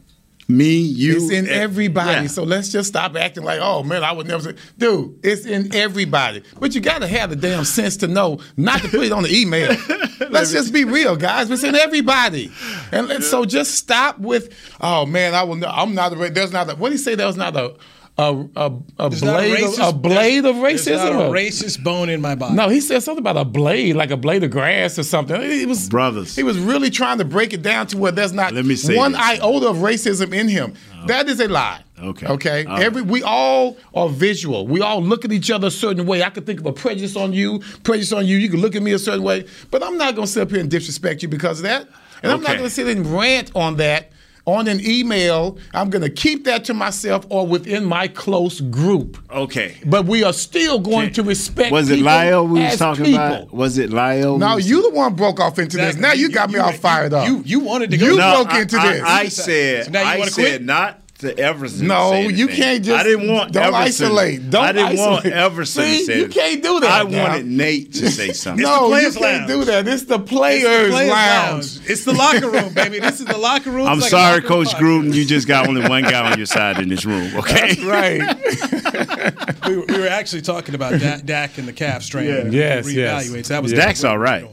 [0.50, 2.24] Me, you, It's in eh, everybody.
[2.24, 2.28] yeah.
[2.28, 5.20] So let's just stop acting like, oh man, I would never say, dude.
[5.24, 6.42] It's in everybody.
[6.60, 9.22] But you got to have the damn sense to know not to put it on
[9.24, 9.76] the email.
[10.32, 11.52] let's just be real, guys.
[11.52, 12.52] It's in everybody.
[12.92, 15.64] And let- so just stop with, oh man, I will.
[15.66, 16.14] I'm not.
[16.14, 16.68] A, there's not.
[16.70, 17.14] A, what do you say?
[17.14, 17.76] There's not a
[18.20, 21.14] a a, a There's not blade racist- of, a blade of racism.
[21.14, 22.54] Not a racist bone in my body.
[22.56, 25.42] no, he said something about a blade, like a blade of grass or something.
[25.42, 26.36] He was Brothers.
[26.36, 28.96] He was really trying to break it down to where there's not Let me say
[28.98, 29.22] one this.
[29.22, 30.74] iota of racism in him.
[31.08, 31.82] That is a lie.
[32.02, 32.28] Okay.
[32.28, 32.66] Okay.
[32.66, 32.84] All right.
[32.84, 34.68] Every we all are visual.
[34.68, 36.22] We all look at each other a certain way.
[36.24, 38.38] I could think of a prejudice on you, prejudice on you.
[38.38, 40.60] You can look at me a certain way, but I'm not gonna sit up here
[40.60, 41.88] and disrespect you because of that.
[42.22, 44.12] And I'm not gonna sit and rant on that
[44.54, 45.58] on an email.
[45.74, 49.18] I'm gonna keep that to myself or within my close group.
[49.32, 49.78] Okay.
[49.86, 51.72] But we are still going to respect.
[51.72, 53.20] Was it people Lyle we was talking people.
[53.24, 53.54] about?
[53.54, 54.34] Was it Lyle?
[54.34, 55.96] we No, was- you the one broke off into this.
[55.96, 57.28] Now you, You- got me you- all you- fired up.
[57.28, 59.04] you- you wanted to go- You No, broke I- into I, this.
[59.06, 60.64] I said, So now you I wanna said quit?
[60.64, 61.88] not to Everson.
[61.88, 64.06] No, to say you can't just- I didn't want don't Everson.
[64.08, 64.50] isolate.
[64.50, 65.10] Don't I didn't isolate.
[65.10, 66.32] want Everson See, to say you it.
[66.32, 67.24] can't do that I now.
[67.30, 68.64] wanted Nate to say something.
[68.64, 69.52] no, you Players can't Lounge.
[69.52, 69.88] do that.
[69.88, 71.80] It's the It's the players, Players lounge.
[71.90, 73.00] It's the locker room, baby.
[73.00, 73.88] This is the locker room.
[73.88, 74.80] I'm like sorry, Coach podcast.
[74.80, 75.14] Gruden.
[75.14, 77.36] You just got only one guy on your side in this room.
[77.38, 77.74] Okay.
[77.76, 79.60] That's right.
[79.68, 82.28] we, were- we were actually talking about Dak, Dak and the calf strain.
[82.30, 82.44] Yeah.
[82.50, 83.36] Yes, Reevaluate.
[83.36, 83.48] yes.
[83.50, 83.86] That was Yeah.
[83.86, 84.46] Dak's all right.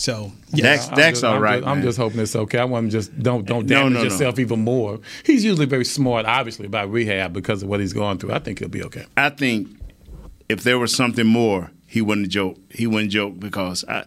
[0.00, 1.58] So Dak's, I'm Dak's just, all I'm right.
[1.60, 2.58] Just, I'm just hoping it's okay.
[2.58, 4.04] I want him just don't don't damage no, no.
[4.04, 4.98] yourself even more.
[5.26, 8.32] He's usually very smart, obviously, about rehab because of what he's going through.
[8.32, 9.04] I think he'll be okay.
[9.18, 9.68] I think
[10.48, 12.56] if there was something more, he wouldn't joke.
[12.70, 14.06] He wouldn't joke because I,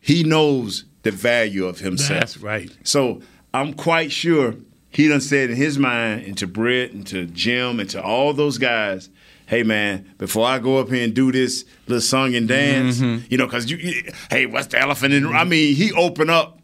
[0.00, 2.18] he knows the value of himself.
[2.18, 2.76] That's right.
[2.82, 3.22] So
[3.54, 4.56] I'm quite sure
[4.90, 8.32] he done said in his mind, and to Britt, and to Jim, and to all
[8.32, 9.10] those guys,
[9.46, 13.26] hey man, before I go up here and do this little song and dance, Mm-hmm.
[13.30, 15.36] you know, because you, you- hey, what's the elephant in the room?
[15.36, 16.58] I mean, he open up,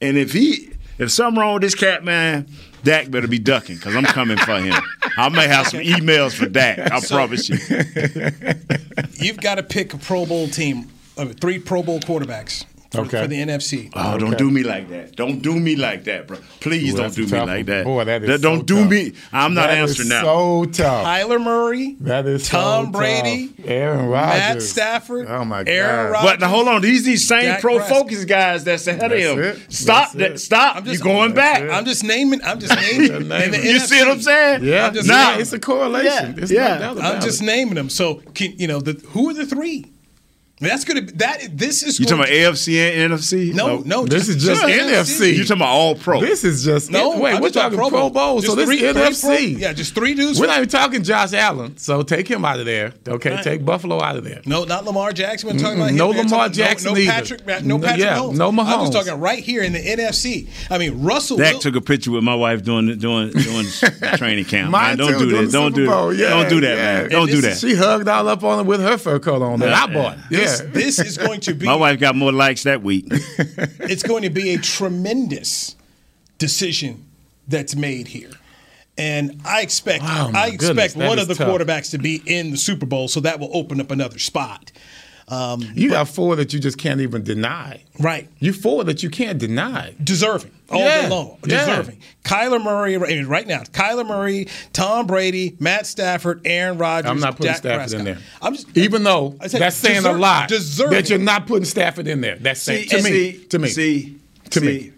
[0.00, 2.46] and if he, if something wrong with this cat, man,
[2.82, 4.74] Dak better be ducking because I'm coming for him.
[5.16, 6.78] I may have some emails for Dak.
[6.92, 7.56] I promise you.
[9.14, 13.22] you've got to pick a Pro Bowl team, uh, three Pro Bowl quarterbacks for, Okay.
[13.22, 13.90] for the NFC.
[13.94, 15.16] Oh, don't do me like that.
[15.16, 16.38] Don't do me like that, bro.
[16.60, 17.84] Please Ooh, don't do me tough like that.
[17.84, 18.90] Boy, that is don't so do tough.
[18.90, 19.12] me.
[19.32, 20.22] I'm not That answering is now.
[20.22, 21.06] So tough.
[21.06, 22.92] Kyler Murray, That is so Tom tough.
[22.94, 26.12] Brady, Aaron Rodgers, Matt Stafford, Oh my Aaron God.
[26.12, 26.30] Rodgers.
[26.30, 27.98] But now hold on, these these same Dak pro Prescott.
[27.98, 29.44] focus guys that's ahead That's of him.
[29.44, 29.72] it.
[29.72, 30.40] Stop That's that!
[30.40, 30.76] Stop!
[30.76, 31.62] I'm just- You're going back.
[31.62, 31.70] it.
[31.70, 32.40] I'm just naming.
[32.44, 33.12] I'm just naming.
[33.12, 34.64] in the You see what I'm saying?
[34.64, 35.36] Yeah, I'm Nah.
[35.38, 36.34] it's a correlation.
[36.36, 36.68] Yeah, It's yeah.
[36.74, 37.88] no doubt about I'm just naming them.
[37.90, 39.86] So can, you know, the, who are the three?
[40.60, 41.48] That's gonna be that.
[41.58, 43.52] This is You talking about AFC and NFC?
[43.52, 43.82] No, no.
[44.02, 45.34] no This is just NFC.
[45.36, 46.20] You talking about all pro?
[46.20, 48.76] This is just No, Wait, I'm we're talking talking Pro Bowl, so Just this three-
[48.84, 49.52] is three NFC.
[49.54, 50.38] Pro- yeah, just three dudes.
[50.38, 52.92] We're from- not even talking Josh Allen, so take him out of there.
[53.06, 53.42] Okay, Right.
[53.42, 54.42] take Buffalo out of there.
[54.46, 55.48] No, not Lamar Jackson.
[55.50, 55.80] We're talking Mm-mm.
[55.80, 55.96] about him.
[55.96, 57.10] No We're Lamar talking- Jackson no, either.
[57.12, 58.34] Patrick, no No- Patrick yeah, Mahomes.
[58.36, 58.58] no Mahomes.
[58.60, 58.80] I'm Mahomes.
[58.80, 60.46] just talking right here in the NFC.
[60.70, 61.36] I mean, Russell.
[61.36, 63.66] Dak Wil- took a picture with my wife doing doing doing
[64.16, 64.70] training camp.
[64.70, 65.52] Mine man, don't do during that.
[65.52, 66.10] Don't do Bowl.
[66.10, 66.16] that.
[66.16, 67.10] Yeah, don't do that, man.
[67.10, 67.58] Don't do that.
[67.58, 70.18] She hugged all up on him with her fur coat on that I bought.
[70.44, 70.66] Yeah.
[70.72, 71.66] This, this is going to be.
[71.66, 73.06] My wife got more likes that week.
[73.10, 75.76] it's going to be a tremendous
[76.38, 77.04] decision
[77.48, 78.30] that's made here.
[78.96, 81.48] And I expect Wow, I expect goodness, one of the tough.
[81.48, 84.70] quarterbacks to be in the Super Bowl, so that will open up another spot.
[85.26, 87.82] Um, You got four that you just can't even deny.
[87.98, 88.28] right.
[88.38, 89.94] You four that you can't deny.
[90.02, 91.38] Deserving all Yeah, day long.
[91.46, 91.58] yeah.
[91.66, 92.00] Deserving.
[92.24, 93.60] Kyler Murray right right now.
[93.64, 97.10] Kyler Murray, Tom Brady, Matt Stafford, Aaron Rodgers.
[97.10, 97.98] I'm not putting Dak Stafford Prescott.
[98.00, 98.18] in there.
[98.42, 100.92] I'm just Even though I said that's saying a lot deserving.
[100.94, 102.36] that you're not putting Stafford in there.
[102.36, 103.02] That's saying to me.
[103.02, 103.68] see, to me.
[103.68, 104.18] See,
[104.50, 104.90] To see, me.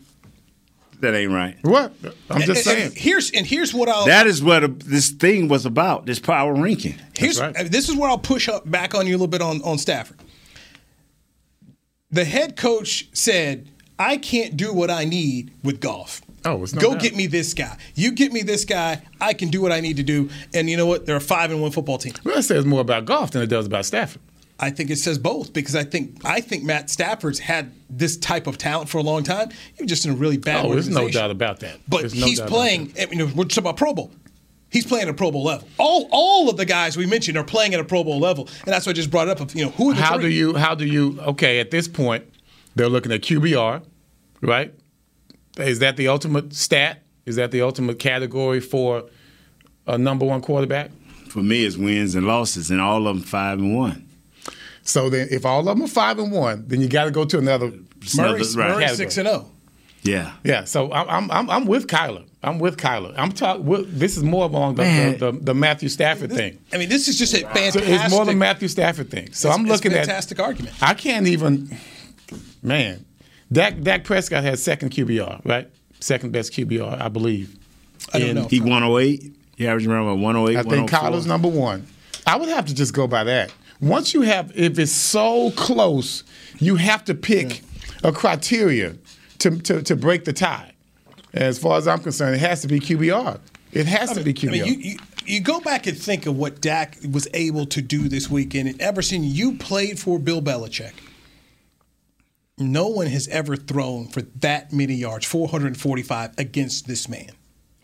[1.00, 1.56] That ain't right.
[1.62, 1.92] What?
[2.30, 2.92] I'm just And- and saying.
[2.96, 6.06] Here's and here's what I'll That is what a, this thing was about.
[6.06, 6.94] This power ranking.
[7.18, 7.54] Here's right.
[7.54, 9.76] uh, this is where I'll push up back on you a little bit on on
[9.78, 10.16] Stafford.
[12.10, 16.22] The head coach said, "I can't do what I need with Goff.
[16.44, 17.02] Oh, it's go doubt.
[17.02, 17.76] get me this guy.
[17.94, 19.02] You get me this guy.
[19.20, 21.06] I can do what I need to do." And you know what?
[21.06, 22.14] They're a five and one football team.
[22.24, 24.22] Well, that says more about Goff than it does about Stafford.
[24.58, 28.46] I think it says both because I think I think Matt Stafford's had this type
[28.46, 29.50] of talent for a long time.
[29.74, 31.78] He was just in a really bad Oh, there's no doubt about that.
[31.88, 32.94] But no he's playing.
[32.98, 34.10] I mean, we're talking about Pro Bowl.
[34.70, 35.68] He's playing at a Pro Bowl level.
[35.78, 38.72] All all of the guys we mentioned are playing at a Pro Bowl level, and
[38.72, 39.40] that's what I just brought it up.
[39.40, 40.22] Of you know who How three?
[40.22, 40.54] do you?
[40.56, 41.20] How do you?
[41.20, 42.24] Okay, at this point,
[42.76, 43.82] they're looking at QBR,
[44.42, 44.72] right?
[45.58, 47.02] Is that the ultimate stat?
[47.24, 49.04] Is that the ultimate category for
[49.86, 50.90] a number one quarterback?
[51.28, 54.08] For me, it's wins and losses, and all of them five and one.
[54.82, 57.24] So then, if all of them are five and one, then you got to go
[57.24, 57.72] to another.
[58.00, 58.68] It's another- Murray's, right.
[58.68, 58.96] Murray's Category.
[58.96, 59.30] six and oh.
[59.32, 59.50] zero.
[60.02, 60.32] Yeah.
[60.44, 62.24] Yeah, so I'm I'm I'm, I'm with Kyler.
[62.44, 63.12] I'm with Kyler.
[63.18, 63.66] I'm talking.
[63.88, 64.84] This is more along the,
[65.18, 66.58] the, the, the Matthew Stafford thing.
[66.72, 67.82] I mean, this is just a So fantastic.
[67.88, 69.32] it's more the Matthew Stafford thing.
[69.32, 70.76] So It's- I'm it's looking at fantastic argument.
[70.80, 71.76] I can't even.
[72.66, 73.04] Man,
[73.52, 75.70] Dak Dak Prescott has second QBR, right?
[76.00, 77.56] Second best QBR, I believe.
[78.12, 78.48] I don't In- know.
[78.48, 79.34] He 108.
[79.56, 80.56] He averaged around 108.
[80.58, 80.98] I think 104.
[80.98, 81.86] Kyler's number one.
[82.26, 83.52] I would have to just go by that.
[83.80, 86.24] Once you have, if it's so close,
[86.58, 87.62] you have to pick
[88.02, 88.96] a criteria
[89.38, 90.72] to, to, to break the tie.
[91.32, 93.38] As far as I'm concerned, it has to be QBR.
[93.72, 94.48] It has to be QBR.
[94.48, 97.80] I mean, you, you, you go back and think of what Dak was able to
[97.80, 98.68] do this weekend.
[98.68, 100.92] And ever since you played for Bill Belichick,
[102.58, 107.30] no one has ever thrown for that many yards, 445 against this man.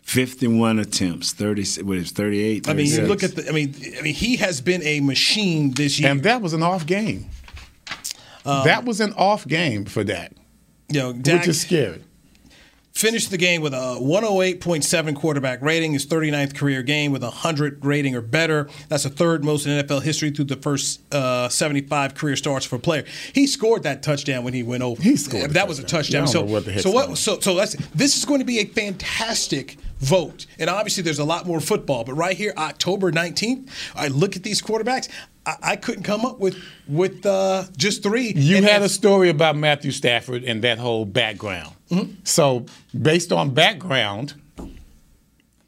[0.01, 2.67] 51 attempts, 30, what is it, 38?
[2.69, 3.47] I mean, you look at the.
[3.47, 6.11] I mean, I mean, he has been a machine this year.
[6.11, 7.29] and that was an off game.
[8.45, 10.33] Um, that was an off game for Dak,
[10.89, 12.03] you know, Dak which is scary.
[12.93, 17.83] Finished the game with a 108.7 quarterback rating, his 39th career game with a 100
[17.83, 18.69] rating or better.
[18.87, 22.75] That's the third most in NFL history through the first uh, 75 career starts for
[22.75, 23.03] a player.
[23.33, 25.01] He scored that touchdown when he went over.
[25.01, 26.27] He scored that was a touchdown.
[26.27, 27.17] So, what so going what?
[27.17, 31.25] So, so that's this is going to be a fantastic vote, and obviously there's a
[31.25, 32.03] lot more football.
[32.03, 35.09] But right here, October 19th, I look at these quarterbacks.
[35.45, 38.33] I, I couldn't come up with with uh, just three.
[38.35, 41.75] You And had a story about Matthew Stafford and that whole background.
[42.23, 42.65] So,
[42.99, 44.33] based on background,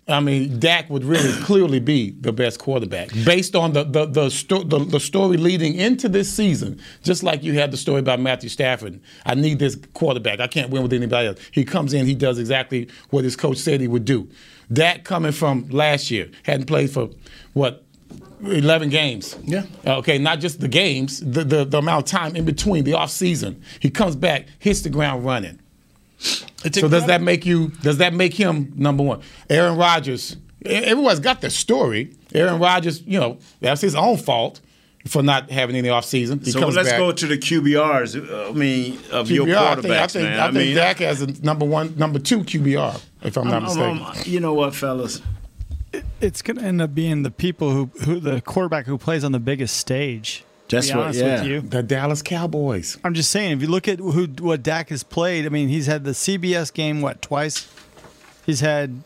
[0.07, 4.30] I mean, Dak would really clearly be the best quarterback based on the the the,
[4.30, 6.80] sto- the the story leading into this season.
[7.03, 10.39] Just like you had the story about Matthew Stafford, I need this quarterback.
[10.39, 11.39] I can't win with anybody else.
[11.51, 14.30] He comes in, he does exactly what his coach said he would do.
[14.71, 17.09] Dak coming from last year hadn't played for
[17.53, 17.85] what
[18.48, 19.36] 11 games.
[19.43, 19.64] Yeah.
[19.86, 23.10] Okay, not just the games, the, the, the amount of time in between, the off
[23.12, 23.62] season.
[23.80, 25.60] He comes back, hits the ground running.
[26.64, 29.22] It's so does that make you does that make him number one?
[29.50, 32.14] Aaron Rodgers, everyone's got their story.
[32.34, 34.62] Aaron Rodgers, you know, that's his own fault
[35.08, 36.39] for not having any off season.
[36.39, 36.98] He So comes let's back.
[36.98, 38.28] go to the QBRs.
[38.30, 40.39] uh, I mean, of your QBR, I think, I think, man.
[40.39, 43.64] I think mean, Dak has a number one, number two QBR, if I'm not I'm-
[43.80, 44.02] I'm- mistaken.
[44.02, 45.22] I'm- you know what, fellas?
[46.22, 49.32] It's going to end up being the people who, who the quarterback who plays on
[49.32, 50.43] the biggest stage.
[50.70, 51.41] to That's be what- honest yeah.
[51.41, 51.61] with you.
[51.61, 52.97] The Dallas Cowboys.
[53.03, 55.88] I'm just saying, if you look at who what Dak has played, I mean, he's
[55.88, 57.68] had the CBS game what twice.
[58.45, 59.01] He's had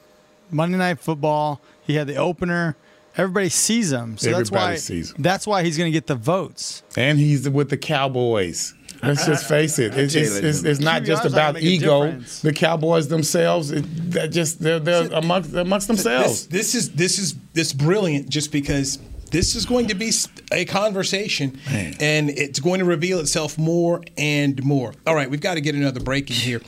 [0.52, 1.60] Monday Night Football.
[1.86, 2.76] He had the opener.
[3.18, 5.22] Everybody sees him, so that's why sees him.
[5.24, 6.84] that's why he's going to get the votes.
[6.96, 8.76] And he's with the Cowboys.
[9.02, 9.98] Let's just face it.
[9.98, 12.20] It's, it's, it's, it's not just about gonna make a ego.
[12.42, 16.48] The Cowboys themselves, it, that just they're, they're amongst amongst themselves.
[16.48, 19.00] This, this is this is this brilliant just because
[19.30, 20.12] this is going to be
[20.52, 21.60] a conversation
[22.00, 24.94] and it's going to reveal itself more and more.
[25.06, 26.62] All right, we've got to get another break in here.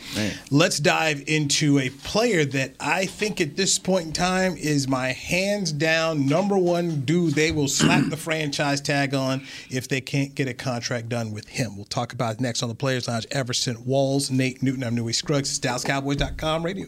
[0.50, 5.10] Let's dive into a player that I think at this point in time is my
[5.10, 10.36] hands down number one dude they will slap the franchise tag on if they can't
[10.36, 11.76] get a contract done with him.
[11.76, 13.28] We'll talk about it next on the Players Lounge.
[13.32, 15.50] Everson Walls, Nate Newton, I'm Newy Scruggs.
[15.50, 16.88] It's DallasCowboys.com radio.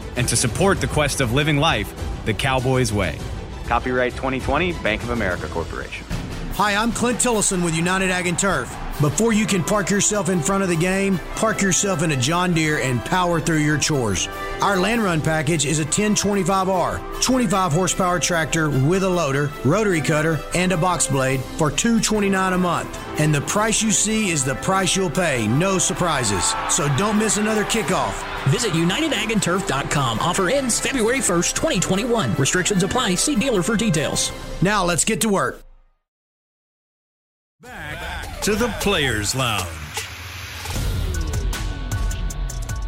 [0.15, 1.93] and to support the quest of living life
[2.25, 3.17] the Cowboys way.
[3.65, 6.05] Copyright 2020, Bank of America Corporation.
[6.55, 8.69] Hi, I'm Clint Tillison with United Ag and Turf.
[8.99, 12.53] Before you can park yourself in front of the game, park yourself in a John
[12.53, 14.27] Deere and power through your chores.
[14.61, 20.39] Our Land Run package is a 1025R, 25 horsepower tractor with a loader, rotary cutter,
[20.53, 22.99] and a box blade for $229 a month.
[23.19, 26.53] And the price you see is the price you'll pay, no surprises.
[26.69, 28.30] So don't miss another kickoff.
[28.49, 30.19] Visit UnitedAgAndTurf.com.
[30.19, 32.35] Offer ends February 1st, 2021.
[32.35, 33.15] Restrictions apply.
[33.15, 34.31] See dealer for details.
[34.61, 35.63] Now let's get to work.
[37.61, 39.67] Back to the Players Lounge.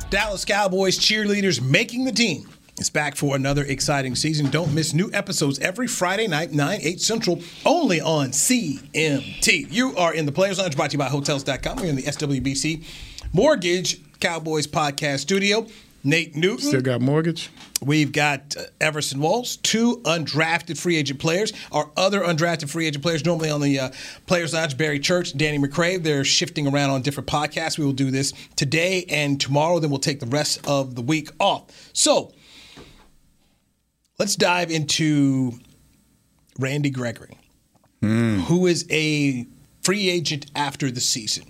[0.10, 2.48] Dallas Cowboys cheerleaders making the team
[2.80, 4.50] It's back for another exciting season.
[4.50, 9.72] Don't miss new episodes every Friday night, 9, 8 Central, only on CMT.
[9.72, 11.78] You are in the Players Lounge brought to you by Hotels.com.
[11.78, 12.84] We're in the SWBC
[13.32, 15.68] Mortgage Cowboys podcast studio.
[16.06, 16.66] Nate Newton.
[16.66, 17.50] Still got mortgage.
[17.82, 21.52] We've got uh, Everson Walls, two undrafted free agent players.
[21.74, 23.92] Our other undrafted free agent players, normally on the uh,
[24.26, 26.02] Players Lounge, Barry Church, Danny McCray.
[26.02, 27.78] They're shifting around on different podcasts.
[27.78, 29.80] We will do this today and tomorrow.
[29.80, 31.92] Then we'll take the rest of the week off.
[31.92, 32.32] So
[34.20, 35.52] let's dive into
[36.58, 37.38] Randy Gregory,
[38.02, 39.46] who is a
[39.82, 41.44] free agent after the season.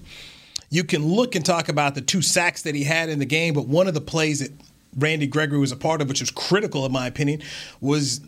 [0.73, 3.53] You can look and talk about the two sacks that he had in the game,
[3.53, 4.49] but one of the plays that
[4.97, 7.43] Randy Gregory was a part of, which was critical in my opinion,
[7.79, 8.21] was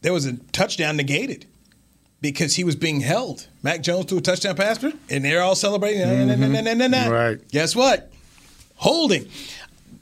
[0.00, 1.46] there was a touchdown negated
[2.20, 3.46] because he was being held.
[3.62, 6.00] Mac Jones threw a touchdown pass, and they're all celebrating.
[6.90, 7.06] Nah.
[7.08, 7.48] Right.
[7.50, 8.10] Guess what?
[8.74, 9.28] Holding.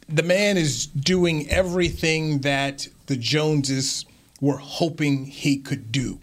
[0.09, 4.07] The man is doing everything that the Joneses
[4.41, 6.21] were hoping he could do.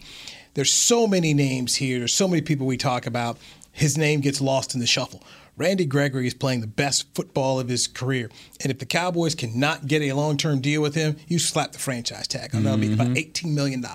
[0.56, 2.00] There's so many names here.
[2.00, 3.38] There's so many people we talk about.
[3.72, 5.22] His name gets lost in the shuffle.
[5.56, 8.30] Randy Gregory is playing the best football of his career.
[8.62, 11.80] And if the Cowboys cannot get a long term deal with him, you slap the
[11.80, 12.64] franchise tag on.
[12.64, 13.86] That'll be about $18 million.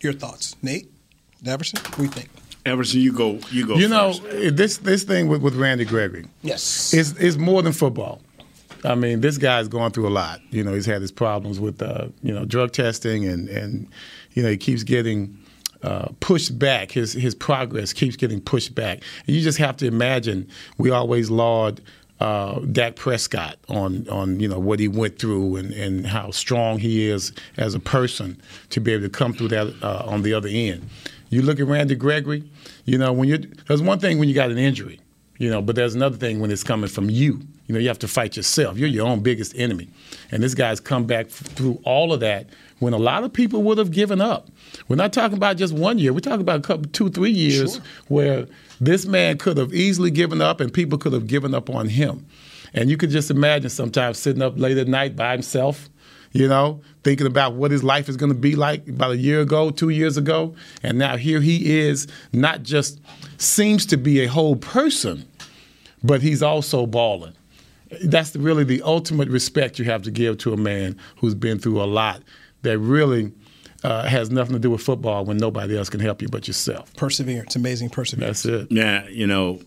[0.00, 0.90] Your thoughts, Nate?
[1.46, 1.78] Everson?
[1.80, 2.30] What do you think?
[2.66, 3.38] Everson, you go.
[3.50, 3.74] You go.
[3.76, 4.56] You know first.
[4.56, 6.26] this this thing with, with Randy Gregory.
[6.42, 6.94] Yes.
[6.94, 8.22] is is more than football.
[8.84, 10.40] I mean, this guy's going through a lot.
[10.50, 13.86] You know, he's had his problems with uh, you know drug testing, and and
[14.32, 15.38] you know he keeps getting
[15.84, 16.90] uh, pushed back.
[16.90, 19.02] His his progress keeps getting pushed back.
[19.26, 20.48] And you just have to imagine.
[20.78, 21.80] We always laud
[22.20, 26.78] uh, Dak Prescott on on you know what he went through and, and how strong
[26.78, 30.32] he is as a person to be able to come through that uh, on the
[30.32, 30.88] other end.
[31.28, 32.44] You look at Randy Gregory.
[32.84, 35.00] You know when you there's one thing when you got an injury,
[35.38, 37.40] you know, but there's another thing when it's coming from you.
[37.66, 38.76] You know, you have to fight yourself.
[38.76, 39.88] You're your own biggest enemy.
[40.30, 42.48] And this guy's come back through all of that
[42.78, 44.48] when a lot of people would have given up.
[44.88, 46.12] We're not talking about just one year.
[46.12, 48.46] We're talking about a couple, two, three years where
[48.80, 52.26] this man could have easily given up and people could have given up on him.
[52.74, 55.88] And you could just imagine sometimes sitting up late at night by himself,
[56.32, 59.40] you know, thinking about what his life is going to be like about a year
[59.40, 60.54] ago, two years ago.
[60.82, 63.00] And now here he is, not just
[63.38, 65.24] seems to be a whole person,
[66.02, 67.32] but he's also balling.
[68.04, 71.82] That's really the ultimate respect you have to give to a man who's been through
[71.82, 72.22] a lot
[72.62, 73.32] that really
[73.84, 76.92] uh, has nothing to do with football when nobody else can help you but yourself.
[76.96, 78.42] Perseverance, amazing perseverance.
[78.42, 78.72] That's it.
[78.72, 79.60] Yeah, you know,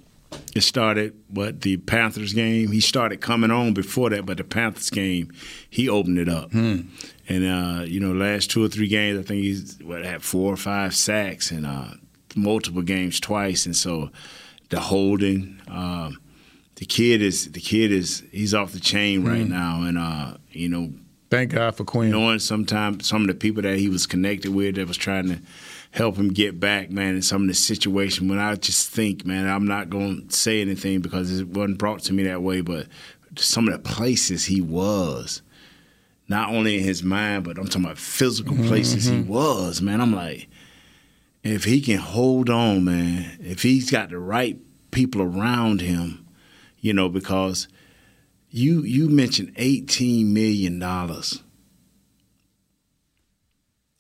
[0.56, 2.72] it started what the Panthers game.
[2.72, 5.32] He started coming on before that, but the Panthers game,
[5.70, 6.52] he opened it up.
[6.52, 6.82] Hmm.
[7.30, 10.52] And uh, you know, last two or three games, I think he's what had four
[10.52, 11.90] or five sacks and uh,
[12.36, 13.66] multiple games twice.
[13.66, 14.10] And so,
[14.70, 16.20] the holding, um,
[16.78, 19.50] the kid is the kid is he's off the chain right Hmm.
[19.50, 20.92] now, and uh, you know.
[21.30, 22.10] Thank God for Quinn.
[22.10, 25.40] Knowing sometimes some of the people that he was connected with that was trying to
[25.92, 28.30] help him get back, man, in some of the situation.
[28.30, 32.00] When I just think, man, I'm not going to say anything because it wasn't brought
[32.04, 32.88] to me that way, but
[33.36, 35.42] some of the places he was,
[36.30, 40.00] not only in his mind, but I'm talking about physical places he was, man.
[40.00, 40.48] I'm like,
[41.44, 44.58] if he can hold on, man, if he's got the right
[44.92, 46.26] people around him,
[46.80, 47.68] you know, because
[48.50, 51.44] you you mentioned eighteen million dollars.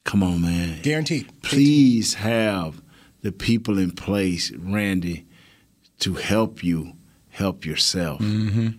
[0.04, 0.82] Come on, man.
[0.84, 1.30] Guaranteed.
[1.42, 2.82] Please have
[3.24, 5.26] the people in place, Randy,
[6.00, 6.94] to help you
[7.38, 8.22] help yourself.
[8.22, 8.70] Mm-hmm.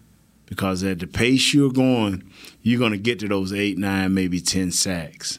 [0.47, 2.29] Because at the pace you're going,
[2.63, 5.39] you're going to get to those eight, nine, maybe 10 sacks.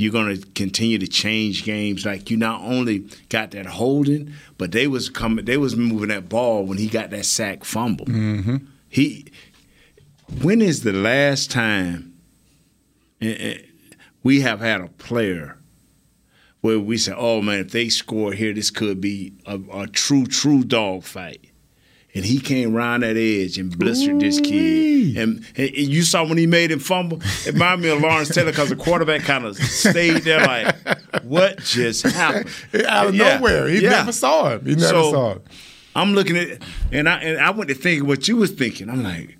[0.00, 2.06] You're going to continue to change games.
[2.06, 6.26] Like you not only got that holding, but they was coming, they was moving that
[6.26, 8.06] ball when he got that sack fumble.
[8.06, 8.56] Mm-hmm.
[8.88, 9.30] He,
[10.40, 12.14] when is the last time
[13.20, 13.58] eh, eh,
[14.22, 15.58] we have had a player
[16.62, 20.24] where we say, "Oh man, if they score here, this could be a, a true,
[20.24, 21.49] true dog fight."
[22.12, 25.16] And he came around that edge and blistered this kid.
[25.16, 27.20] And, and you saw when he made him fumble.
[27.46, 30.74] It reminded me of Lawrence Taylor because the quarterback kind of stayed there like,
[31.22, 32.50] "What just happened?"
[32.86, 33.68] Out of nowhere.
[33.68, 34.64] He never saw him.
[34.64, 35.42] He never So, saw him.
[35.94, 38.88] I'm looking at and I and I went to think what you was thinking.
[38.88, 39.38] I'm like,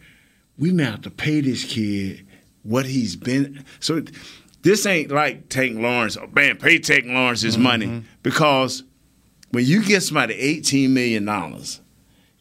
[0.58, 2.26] we may have to pay this kid
[2.62, 3.64] what he's been.
[3.80, 4.02] So
[4.62, 6.16] this ain't like Tank Lawrence.
[6.16, 8.06] Oh, man, pay Tank Lawrence his money mm-hmm.
[8.22, 8.84] because
[9.50, 11.79] when you get somebody 18 million dollars,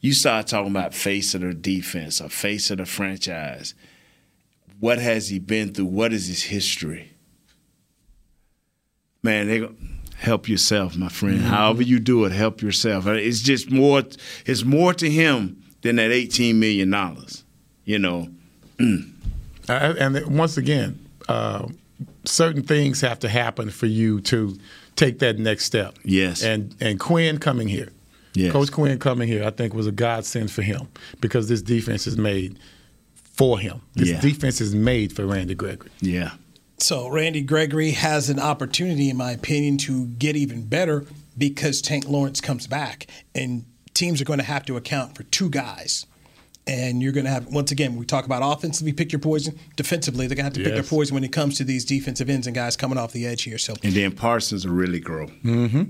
[0.02, 3.74] you start talking about face of the defense or face of the franchise.
[4.80, 5.86] What has he been through?
[5.86, 7.12] What is his history?
[9.22, 9.74] Man, they go,
[10.16, 11.41] help yourself, my friend.
[11.41, 13.06] However you do it, help yourself.
[13.08, 14.04] It's just more.
[14.45, 17.43] It's more to him than that 18 million dollars.
[17.84, 18.30] You know.
[19.68, 20.97] Uh, and once again,
[21.28, 21.68] uh,
[22.26, 24.58] certain things have to happen for you to
[24.95, 25.95] take that next step.
[26.04, 26.41] Yes.
[26.41, 27.89] And and Quinn coming here,
[28.34, 28.51] Yes.
[28.51, 30.88] Coach Quinn coming here, I think was a godsend for him
[31.19, 32.59] because this defense is made
[33.13, 33.82] for him.
[33.95, 34.21] This Yeah.
[34.21, 35.89] defense is made for Randy Gregory.
[36.01, 36.32] Yeah.
[36.77, 41.05] So Randy Gregory has an opportunity, in my opinion, to get even better
[41.38, 45.49] because Tank Lawrence comes back, and teams are going to have to account for two
[45.49, 46.05] guys.
[46.67, 49.57] And you're going to have, once again, we talk about offensively, pick your poison.
[49.75, 52.30] Defensively, they're going to have to pick their poison when it comes to these defensive
[52.30, 53.57] ends and guys coming off the edge here.
[53.57, 55.27] So, And then Parsons will really grow.
[55.43, 55.84] Mm-hmm.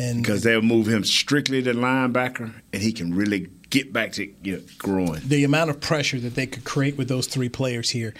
[0.00, 4.26] And because they'll move him strictly to linebacker, and he can really get back to
[4.42, 5.20] you know, growing.
[5.24, 8.12] the amount of pressure that they could create with those three players here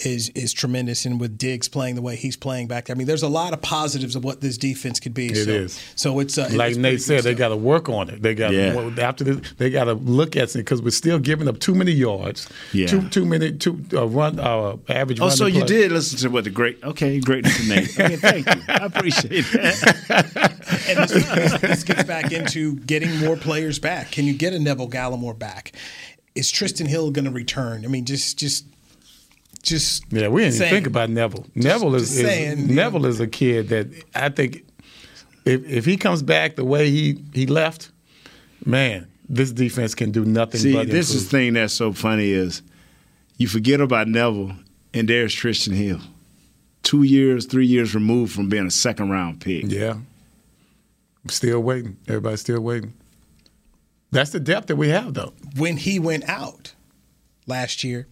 [0.00, 1.06] is is tremendous.
[1.06, 3.52] And with Diggs playing the way he's playing back there, I mean, there's a lot
[3.52, 5.28] of positives of what this defense could be.
[5.28, 5.92] It so, is.
[5.96, 7.38] So it's uh, like it's Nate said, good they stuff.
[7.38, 8.20] got to work on it.
[8.20, 8.90] They got Yeah.
[8.98, 11.92] after this, they got to look at it because we're still giving up too many
[11.92, 12.48] yards.
[12.72, 12.88] Yeah.
[12.88, 15.20] Too too many too uh, run uh, average.
[15.20, 15.68] Oh, run so you play.
[15.68, 16.82] did listen to what the great?
[16.82, 17.98] Okay, great Nate.
[17.98, 18.62] Okay, thank you.
[18.68, 20.54] I appreciate that.
[20.88, 24.10] and this, this, this gets back into getting more players back.
[24.10, 25.72] Can you get a Neville Gallimore back?
[26.34, 27.84] Is Trysten Hill going to return?
[27.84, 28.66] I mean, just just
[29.62, 30.70] just Yeah, we didn't even saying.
[30.70, 31.46] think about Neville.
[31.54, 34.64] Neville is, is saying, Neville is a kid that I think
[35.44, 37.90] if if he comes back the way he he left,
[38.64, 42.30] man, this defense can do nothing See, but this is the thing that's so funny
[42.30, 42.62] is
[43.36, 44.52] you forget about Neville,
[44.92, 46.00] and there's Trysten Hill,
[46.82, 49.64] two years, three years removed from being a second round pick.
[49.66, 49.98] Yeah,
[51.28, 51.96] still waiting.
[52.06, 52.94] Everybody's still waiting.
[54.10, 55.34] That's the depth that we have, though.
[55.56, 56.72] when he went out
[57.46, 58.06] last year,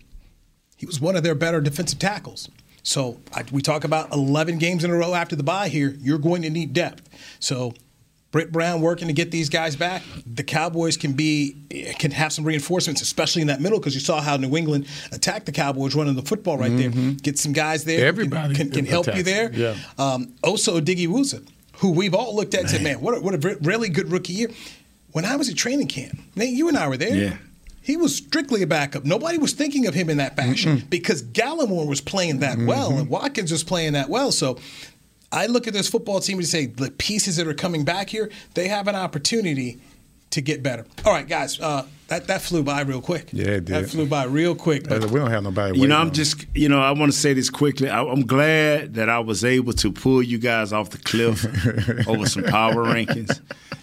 [0.76, 2.50] he was one of their better defensive tackles.
[2.82, 5.96] So I, we talk about 11 games in a row after the bye here.
[5.98, 7.08] You're going to need depth.
[7.40, 7.72] So
[8.30, 10.02] Britt Brown working to get these guys back.
[10.26, 11.56] The Cowboys can be
[11.98, 15.46] can have some reinforcements, especially in that middle, because you saw how New England attacked
[15.46, 16.90] the Cowboys running the football right there.
[16.90, 17.22] Mhm.
[17.22, 18.06] Get some guys there.
[18.06, 19.50] Everybody can, can, can help you there.
[19.52, 19.74] Yeah.
[19.98, 21.08] Um, Oso Diggy
[21.78, 24.32] who we've all looked at and said, man, what a, what a really good rookie
[24.32, 24.50] year.
[25.12, 27.16] When I was at training camp, Nate, you and I were there.
[27.16, 27.36] Yeah.
[27.82, 29.04] He was strictly a backup.
[29.04, 33.08] Nobody was thinking of him in that fashion because Gallimore was playing that well and
[33.08, 34.32] Watkins was playing that well.
[34.32, 34.58] So
[35.30, 38.28] I look at this football team and say the pieces that are coming back here,
[38.54, 39.78] they have an opportunity
[40.30, 40.84] to get better.
[41.04, 43.28] All right, guys, uh, that that flew by real quick.
[43.32, 43.84] Yeah, it did.
[43.84, 44.88] That flew by real quick.
[44.88, 45.78] But we don't have nobody.
[45.78, 47.88] You know, I'm on just, you know, I want to say this quickly.
[47.90, 51.44] I, I'm glad that I was able to pull you guys off the cliff
[52.08, 53.40] over some power rankings.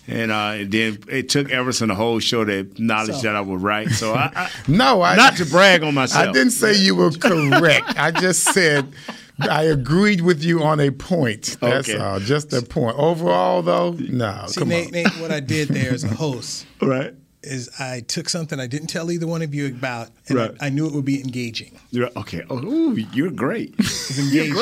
[0.07, 3.41] And, uh, and then it took Everson the whole show to acknowledge So- that I
[3.41, 3.89] was right.
[3.89, 6.29] So I, I No, I not to brag on myself.
[6.29, 7.97] I didn't say you were correct.
[7.97, 8.93] I just said
[9.39, 11.57] I agreed with you on a point.
[11.59, 11.97] That's Okay.
[11.99, 12.19] all.
[12.19, 12.97] Just a point.
[12.97, 14.43] Overall, though, no.
[14.47, 14.91] See, come Nate, on.
[14.91, 17.13] Nate, what I did there as a host right.
[17.43, 20.51] Is I took something I didn't tell either one of you about, and Right.
[20.61, 21.77] I, I knew it would be engaging.
[21.91, 22.43] You're, okay.
[22.49, 23.75] Oh, ooh, you're great.
[23.77, 24.57] It's engaging.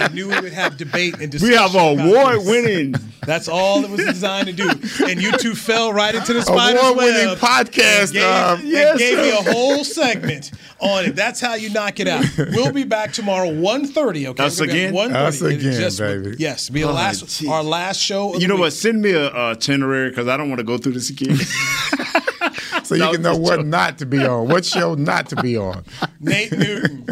[0.00, 1.50] I knew we would have debate and discussion.
[1.50, 2.94] We have an about award-winning.
[3.26, 4.68] That's all it was designed to do.
[5.06, 7.38] And you two fell right into the spider's Award-winning web.
[7.38, 11.14] podcast, And gave, um, and yes, gave me a whole segment on it.
[11.16, 12.24] That's how you knock it out.
[12.36, 14.44] We'll be back tomorrow, 1.30, okay?
[14.44, 15.10] Us We're gonna be at again?
[15.12, 15.14] 1:30.
[15.26, 16.34] Us again, just- baby.
[16.38, 17.48] Yes, be the Oh, last, geez.
[17.48, 18.30] our last show.
[18.34, 18.72] Of You the know what?
[18.72, 21.38] Send me a uh, itinerary because I don't want to go through this again.
[22.98, 24.48] so you can know what not to be on.
[24.48, 25.84] What show not to be on.
[26.20, 27.06] Nate Newton,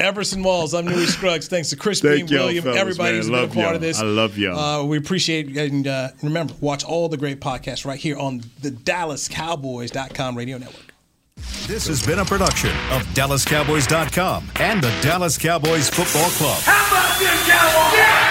[0.00, 0.74] Everson Walls.
[0.74, 1.48] I'm Newy Scruggs.
[1.48, 3.22] Thanks to Chris Thank Beam, William, fellas, everybody man.
[3.22, 3.74] who's been a part y'all.
[3.76, 3.98] of this.
[4.00, 4.58] I love y'all.
[4.58, 5.72] Uh, we appreciate it.
[5.72, 10.82] And uh, remember, watch all the great podcasts right here on the DallasCowboys.com radio network.
[11.66, 16.60] This has been a production of DallasCowboys.com and the Dallas Cowboys Football Club.
[16.62, 18.25] How about this, Cowboys?